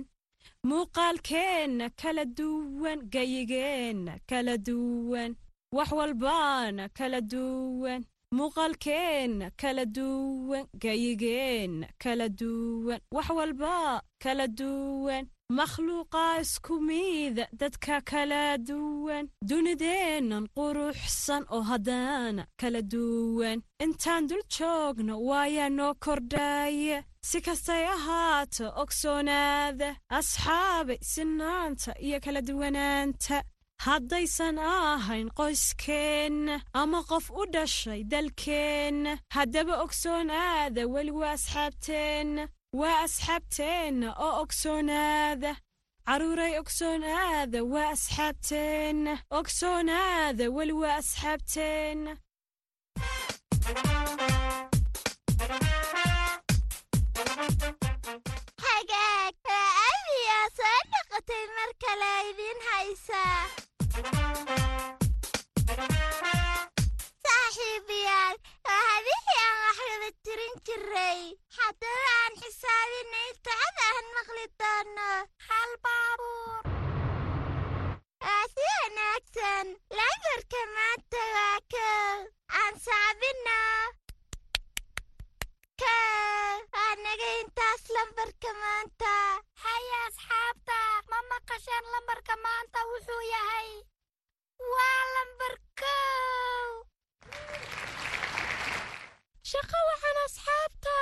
muuqaalkeenna 0.69 1.87
kala 2.03 2.25
duwan 2.39 2.99
gayigeenna 3.15 4.13
kala 4.31 4.55
duwan 4.69 5.31
wax 5.77 5.91
walbaana 5.99 6.85
kala 6.99 7.21
duwan 7.33 8.01
muuqaalkeenna 8.37 9.47
kala 9.61 9.85
duwan 9.97 10.65
gayigeenna 10.83 11.87
kala 12.03 12.27
duwan 12.41 13.01
wax 13.17 13.29
walba 13.39 14.03
kala 14.23 14.47
duwan 14.61 15.25
makhluuqaa 15.53 16.41
isku 16.41 16.75
miida 16.89 17.45
dadka 17.61 18.01
kala 18.11 18.57
duwan 18.69 19.29
dunideennan 19.49 20.45
quruxsan 20.57 21.43
oo 21.55 21.61
haddana 21.71 22.43
kala 22.61 22.81
duwan 22.93 23.59
intaan 23.85 24.25
dul 24.29 24.43
joogno 24.57 25.15
waayaa 25.29 25.69
noo 25.79 25.95
kordhaaya 26.05 26.99
si 27.29 27.39
kastay 27.47 27.85
ahaato 27.97 28.67
ogsoonaada 28.83 29.89
asxaabay 30.19 30.99
sinaanta 31.13 31.91
iyo 32.07 32.19
kala 32.25 32.41
duwanaanta 32.49 33.37
haddaysan 33.87 34.57
ahayn 34.59 35.29
qoyskeenna 35.39 36.55
ama 36.81 36.99
qof 37.11 37.27
u 37.41 37.43
dhashay 37.55 38.01
dalkeenna 38.13 39.13
haddaba 39.37 39.75
ogsoonaada 39.85 40.83
weli 40.95 41.11
waa 41.21 41.33
asxaabteenna 41.39 42.43
waa 42.81 42.97
asxaabteenna 43.07 44.09
oo 44.27 44.35
ogsoonaada 44.43 45.51
carruuray 46.07 46.53
ogsoonaada 46.63 47.59
waa 47.73 47.89
asxaabteenna 47.97 49.13
ogsoonaada 49.39 50.45
weli 50.57 50.75
waa 50.83 50.97
asxaabteenna 51.03 52.13
soo 60.57 60.79
noqotay 60.93 61.45
mar 61.57 61.71
kale 61.83 62.11
idiin 62.31 62.61
haysaa 62.69 63.41
saaxiibayaal 67.35 68.37
waa 68.67 68.83
habihii 68.89 69.39
aan 69.45 69.59
wax 70.03 70.17
tirin 70.25 70.55
jiray. 70.67 71.21
Haddaba 71.57 72.11
aan 72.23 72.35
xisaabinay 72.43 73.31
tacada 73.47 73.85
aan 73.95 74.07
maqli 74.17 74.45
doono. 74.61 75.11
Hal 75.49 75.71
baabuur. 75.85 76.63
Waa 78.25 78.45
si 78.55 78.65
wanaagsan 78.77 79.67
lambarka 79.99 80.61
maanta 80.77 81.21
waa 81.37 81.59
kow 81.75 82.17
aan 82.61 82.75
saabino 82.87 83.61
kow 85.83 86.55
waa 86.77 86.95
naga 87.05 87.29
intaas 87.43 87.83
lambarka 87.97 88.51
maanta. 88.63 89.15
Haya 89.65 89.99
asxaabta 90.09 90.79
ma 91.11 91.19
maqasheen 91.33 91.85
lambarka 91.95 92.35
maanta 92.47 92.79
wuxuu 92.91 93.23
yahay? 93.35 93.71
Waa 94.73 95.01
lambar 95.15 95.55
kow 95.81 96.34
shaqo 99.65 99.79
waxaan 99.91 100.19
asxaabta 100.27 100.95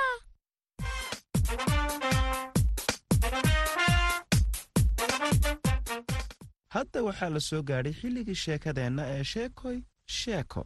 hadda 6.75 6.99
waxaa 7.07 7.29
la 7.35 7.39
soo 7.47 7.61
gaadhay 7.69 7.93
xilligii 7.99 8.39
sheekadeenna 8.45 9.03
ee 9.15 9.23
sheekoy 9.33 9.77
sheeko. 10.19 10.61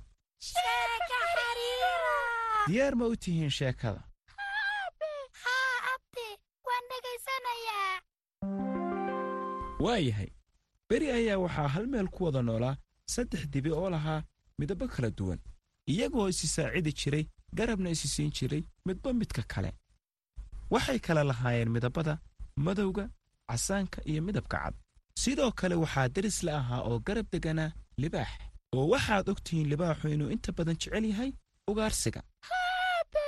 Diyaar 2.67 2.93
ma 2.99 3.05
u 3.13 3.15
tihiin 3.23 3.49
sheekada? 3.59 4.01
Haa 5.43 5.75
abdi 5.93 6.25
waan 6.67 6.83
dhegaysanayaa 6.91 7.95
waayahay 9.85 10.29
beri 10.89 11.07
ayaa 11.17 11.37
waxaa 11.45 11.67
hal 11.75 11.85
meel 11.93 12.07
ku 12.15 12.23
wada 12.25 12.41
noolaa 12.41 12.75
saddex 13.15 13.43
dibi 13.53 13.71
oo 13.71 13.89
lahaa 13.89 14.23
midabo 14.59 14.87
kala 14.87 15.09
duwan 15.17 15.39
iyagoo 15.91 16.27
isi 16.29 16.47
saacidi 16.55 16.91
jiray 16.99 17.25
garabna 17.53 17.89
isi 17.89 18.07
siin 18.07 18.31
jiray 18.31 18.63
midba 18.85 19.13
midka 19.13 19.43
kale. 19.47 19.71
Waxay 20.71 20.99
kala 20.99 21.23
lahaayeen 21.23 21.69
midabada 21.69 22.19
madowga 22.65 23.09
casaanka 23.49 24.01
iyo 24.05 24.21
midabka 24.21 24.57
cad. 24.63 24.75
Sidoo 25.21 25.51
kale 25.51 25.75
waxaa 25.75 26.09
deris 26.09 26.43
la 26.43 26.57
ahaa 26.61 26.81
oo 26.89 26.99
garab 26.99 27.27
deganaa 27.31 27.71
libaax. 27.97 28.29
Oo 28.75 28.87
waxaad 28.93 29.29
og 29.29 29.39
tihiin 29.45 29.69
libaaxu 29.71 30.07
inuu 30.15 30.29
inta 30.35 30.51
badan 30.57 30.75
jecel 30.81 31.05
yahay 31.11 31.31
ugaarsiga. 31.69 32.21
Haabe 32.49 33.25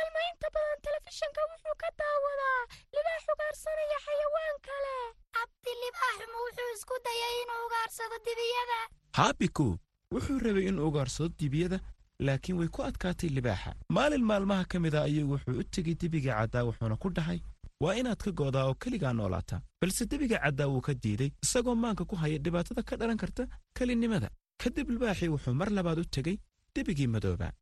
elma 0.00 0.20
inta 0.30 0.48
badan 0.54 0.78
telefishinka 0.84 1.40
wuxuu 1.50 1.76
ka 1.82 1.88
daawadaa 2.00 2.60
libaax 2.94 3.22
ugaarsanaya 3.34 3.98
xayawaan 4.06 4.56
kale. 4.68 4.94
Abdi 5.42 5.72
libaaxuma 5.82 6.38
wuxuu 6.44 6.68
isku 6.76 6.94
dayay 7.06 7.34
inuu 7.42 7.60
ugaarsado 7.66 8.16
dibiyada? 8.26 8.78
Haabiku 9.18 9.66
wuxuu 10.14 10.38
rabay 10.46 10.66
inuu 10.70 10.86
ugaarsado 10.90 11.28
dibiyada 11.40 11.78
laakiin 12.26 12.58
way 12.58 12.68
ku 12.68 12.80
adkaatay 12.88 13.28
libaaxa. 13.36 13.74
Maalin 13.96 14.24
maalmaha 14.30 14.64
ka 14.64 14.78
mid 14.80 14.94
a 14.94 15.02
ayuu 15.08 15.28
wuxuu 15.32 15.58
u 15.60 15.64
tegey 15.74 15.94
dibigii 16.00 16.34
caddaa 16.38 16.64
wuxuuna 16.68 16.96
ku 17.02 17.08
dhahay 17.16 17.40
waa 17.82 17.94
inaad 18.00 18.20
ka 18.24 18.30
go'daa 18.38 18.64
oo 18.70 18.74
keligaa 18.82 19.12
noolaataa 19.12 19.60
balse 19.80 20.02
debiga 20.10 20.38
caddaa 20.44 20.66
wuu 20.72 20.80
ka 20.86 20.94
diiday 20.94 21.30
isagoo 21.44 21.74
maanka 21.74 22.04
ku 22.10 22.14
haya 22.16 22.38
dhibaatada 22.44 22.82
ka 22.88 22.96
dhalan 23.00 23.16
karta 23.22 23.42
kelinnimada 23.76 24.28
kadib 24.62 24.86
libaaxii 24.94 25.28
wuxuu 25.34 25.54
mar 25.60 25.68
labaad 25.76 25.98
u 25.98 26.04
tegey 26.04 26.36
debigii 26.74 27.06
madoobaa 27.14 27.52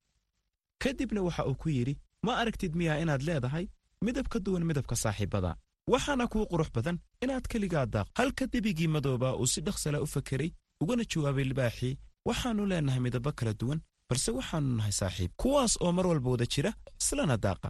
kadibna 0.83 1.21
waxa 1.27 1.43
uu 1.51 1.55
ku 1.63 1.69
yidhi 1.77 1.95
ma 2.27 2.33
aragtid 2.41 2.73
miyaa 2.79 2.99
inaad 3.03 3.23
leedahay 3.29 3.67
midab 4.07 4.27
ka 4.33 4.39
duwan 4.45 4.65
midabka 4.71 4.95
saaxiibbada 5.03 5.51
waxaana 5.93 6.27
kuu 6.33 6.45
qurux 6.53 6.71
badan 6.77 6.97
inaad 7.25 7.45
keligaa 7.53 7.87
daaq. 7.95 8.07
Halka 8.19 8.45
debigii 8.47 8.89
madoobaa 8.97 9.35
uu 9.41 9.47
si 9.53 9.61
dhaqsala 9.67 9.99
u 10.05 10.07
fakeray 10.07 10.51
ugana 10.83 11.05
jawaabay 11.11 11.45
libaaxii 11.51 11.99
waxaannu 12.29 12.67
leennahay 12.71 13.01
midabbo 13.07 13.31
kala 13.39 13.53
duwan 13.61 13.81
balse 14.15 14.31
waxaannu 14.39 14.77
nahay 14.79 14.95
saaxiib 15.01 15.33
kuwaas 15.43 15.73
oo 15.85 15.93
mar 15.97 16.07
walba 16.07 16.29
wada 16.35 16.47
jira 16.55 16.71
islana 17.01 17.37
daaqa 17.45 17.69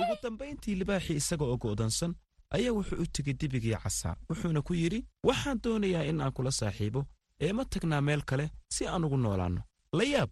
ugu 0.00 0.14
dambayntii 0.22 0.74
libaaxii 0.80 1.16
isaga 1.22 1.44
oo 1.44 1.56
go'dansan 1.62 2.12
ayaa 2.56 2.76
wuxuu 2.78 2.98
u 3.02 3.06
tegey 3.14 3.34
debigii 3.40 3.78
casaa 3.82 4.16
wuxuuna 4.30 4.60
ku 4.66 4.72
yidhi 4.80 5.00
waxaan 5.28 5.58
doonayaa 5.64 6.04
in 6.10 6.20
aan 6.20 6.32
kula 6.36 6.50
saaxiibo 6.60 7.00
ee 7.44 7.52
ma 7.56 7.64
tagnaa 7.72 8.02
meel 8.08 8.22
kale 8.30 8.46
si 8.74 8.82
aan 8.86 9.04
ugu 9.06 9.16
noolaanno. 9.16 9.60
La 9.98 10.04
yaab 10.14 10.30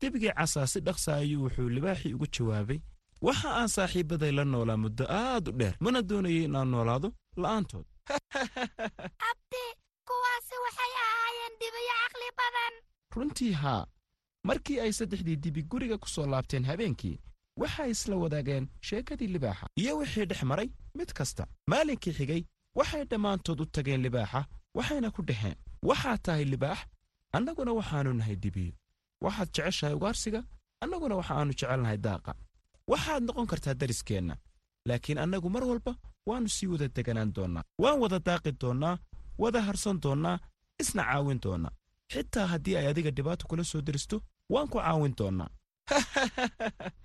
debigii 0.00 0.34
casaa 0.38 0.66
si 0.72 0.78
dhaqsa 0.86 1.10
ayuu 1.22 1.42
wuxuu 1.44 1.68
libaaxii 1.76 2.14
ugu 2.16 2.26
jawaabay 2.36 2.80
waxa 3.26 3.48
aan 3.60 3.70
saaxiibbaday 3.76 4.32
la 4.38 4.44
noolaa 4.44 4.82
muddo 4.84 5.04
aad 5.22 5.44
u 5.50 5.52
dheer 5.60 5.74
mana 5.84 6.00
doonayay 6.08 6.44
in 6.48 6.56
aan 6.56 6.68
noolaado 6.74 7.08
la'aantood. 7.42 7.86
Abdi 9.30 9.64
kuwaasi 10.08 10.54
waxay 10.64 10.92
ahaayeen 11.04 11.54
dibiyo 11.60 11.94
caqli 12.00 12.28
badan 12.38 12.74
runtii 13.14 13.52
haa 13.52 13.86
markii 14.48 14.80
ay 14.80 14.92
saddexdii 14.92 15.36
dibi 15.36 15.62
guriga 15.62 15.96
ku 15.98 16.08
soo 16.08 16.26
laabteen 16.26 16.64
habeenkii 16.64 17.20
waxay 17.60 17.90
isla 17.90 18.16
wadaageen 18.16 18.68
sheekadii 18.80 19.26
libaaxa. 19.34 19.66
Iyo 19.80 19.96
wixii 19.98 20.24
dhex 20.26 20.42
maray 20.42 20.68
mid 20.94 21.12
kasta. 21.12 21.46
Maalinkii 21.70 22.12
xigay 22.18 22.42
waxay 22.78 23.04
dhammaantood 23.10 23.60
u 23.60 23.66
tageen 23.66 24.02
libaaxa 24.02 24.40
waxayna 24.76 25.10
ku 25.10 25.22
dhaheen 25.22 25.56
waxaad 25.88 26.20
tahay 26.22 26.44
libaax 26.44 26.78
annaguna 27.36 27.72
waxaannu 27.78 28.12
nahay 28.12 28.36
dibiyo 28.36 28.72
waxaad 29.24 29.48
jeceshahay 29.54 29.94
ugaarsiga 29.98 30.40
annaguna 30.82 31.14
waxaannu 31.20 31.52
jecelnahay 31.58 31.98
daaqa. 32.06 32.32
Waxaad 32.90 33.22
noqon 33.26 33.46
kartaa 33.50 33.74
dariskeenna 33.80 34.34
laakiin 34.88 35.18
annagu 35.24 35.48
mar 35.54 35.64
walba 35.70 35.92
waannu 36.28 36.48
sii 36.56 36.66
wada 36.72 36.88
deganaan 36.96 37.30
doonnaa 37.36 37.64
waan 37.82 37.98
wada 38.02 38.18
daaqi 38.28 38.50
doonnaa 38.62 38.98
wada 39.42 39.60
harsan 39.66 39.96
doonnaa 40.04 40.36
isna 40.82 41.02
caawin 41.08 41.40
doonnaa 41.44 41.72
xitaa 42.14 42.46
haddii 42.52 42.76
ay 42.80 42.86
adiga 42.92 43.10
dhibaato 43.16 43.44
kula 43.50 43.64
soo 43.70 43.80
deristo 43.86 44.16
waan 44.52 44.68
ku 44.72 44.78
caawin 44.78 45.14
doonnaa 45.18 45.50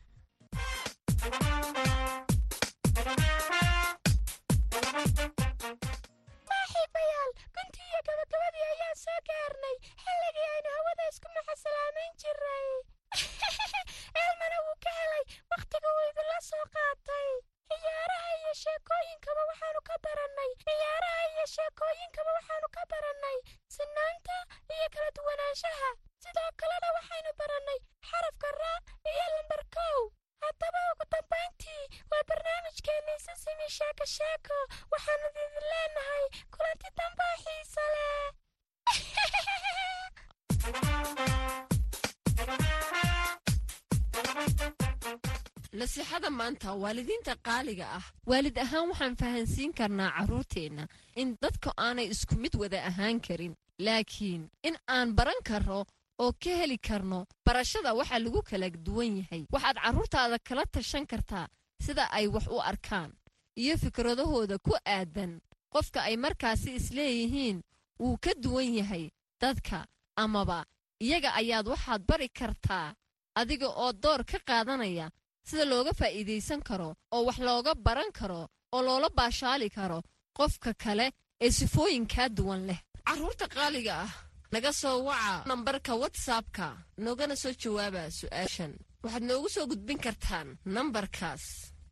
maanta 46.70 46.82
waalidiinta 46.84 47.36
qaaliga 47.44 47.86
ah. 47.98 48.04
Waalid 48.26 48.58
ahaan 48.58 48.90
waxaan 48.90 49.16
fahansiin 49.16 49.74
karnaa 49.74 50.12
carruurteenna 50.18 50.88
in 51.16 51.36
dadku 51.42 51.70
aanay 51.78 52.08
isku 52.10 52.36
mid 52.36 52.56
wada 52.56 52.78
ahaan 52.86 53.20
karin. 53.22 53.56
Laakiin 53.80 54.50
in 54.64 54.76
aan 54.88 55.16
baran 55.16 55.42
karno 55.44 55.86
oo 56.20 56.32
ka 56.44 56.50
heli 56.50 56.78
karno 56.78 57.26
barashada 57.46 57.94
waxa 57.94 58.20
lagu 58.20 58.42
kala 58.44 58.70
duwan 58.70 59.18
yahay. 59.18 59.46
Waxaad 59.52 59.78
carruurtaada 59.84 60.38
kala 60.48 60.66
tashan 60.66 61.06
kartaa 61.08 61.48
sida 61.82 62.08
ay 62.12 62.28
wax 62.28 62.48
u 62.48 62.60
arkaan 62.62 63.12
iyo 63.58 63.78
fikradahooda 63.78 64.58
ku 64.60 64.76
aadan. 64.86 65.40
Qofka 65.74 66.02
ay 66.04 66.18
markaasi 66.18 66.76
isleeyihiin 66.76 67.62
wuu 68.00 68.18
ka 68.18 68.32
duwan 68.38 68.74
yahay 68.74 69.10
dadka 69.42 69.86
amaba 70.18 70.66
iyaga 71.02 71.34
ayaad 71.34 71.68
waxaad 71.68 72.02
bari 72.08 72.30
kartaa 72.30 72.94
adiga 73.36 73.68
oo 73.70 73.94
door 73.94 74.24
ka 74.26 74.40
qaadanaya 74.48 75.10
sida 75.48 75.66
looga 75.66 75.92
faa'iidaysan 76.00 76.62
karo 76.70 76.90
oo 77.16 77.22
wax 77.28 77.38
looga 77.48 77.72
baran 77.86 78.12
karo 78.20 78.42
oo 78.76 78.82
loola 78.88 79.10
baashaali 79.18 79.70
karo 79.70 80.00
qofka 80.38 80.74
kale 80.84 81.12
ee 81.42 81.52
sifooyinkaa 81.58 82.30
duwan 82.38 82.62
leh. 82.68 82.80
Carruurta 83.08 83.48
qaaliga 83.56 83.94
ah 84.06 84.12
naga 84.52 84.72
soo 84.74 84.98
waca 85.08 85.44
nambarka 85.50 85.94
watsapka 86.02 86.68
noogana 87.04 87.36
soo 87.36 87.54
jawaaba 87.62 88.02
su'aashan. 88.20 88.74
Waxaad 89.04 89.24
noogu 89.30 89.50
soo 89.50 89.66
gudbin 89.72 90.00
kartaan 90.06 90.48
nambarkaas 90.76 91.44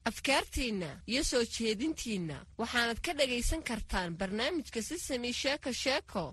afkaartiinna 0.09 0.89
iyo 1.11 1.23
soo 1.23 1.43
jeedintiinna. 1.55 2.37
Waxaanad 2.59 2.99
ka 3.05 3.11
dhagaysan 3.13 3.63
kartaan 3.69 4.17
barnaamijka 4.19 4.81
sisami 4.81 5.33
sheeko 5.41 5.71
sheeko 5.83 6.23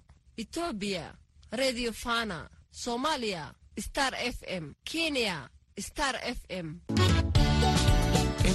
etoobiya 0.42 1.06
redio 1.60 1.92
fana 1.92 2.38
soomaaliya 2.82 3.44
star 3.86 4.14
f 4.36 4.38
m 4.62 4.74
kenya 4.84 5.36
star 5.86 6.14
f 6.22 6.40
m 6.64 6.68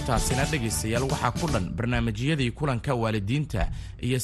intaasina 0.10 0.46
dhegaystayaal 0.50 1.04
waxaa 1.06 1.32
ku 1.38 1.46
dhan 1.54 1.70
barnaamijyadii 1.78 2.52
kulanka 2.52 2.96
waalidiinta 2.96 3.70
iyo 4.02 4.20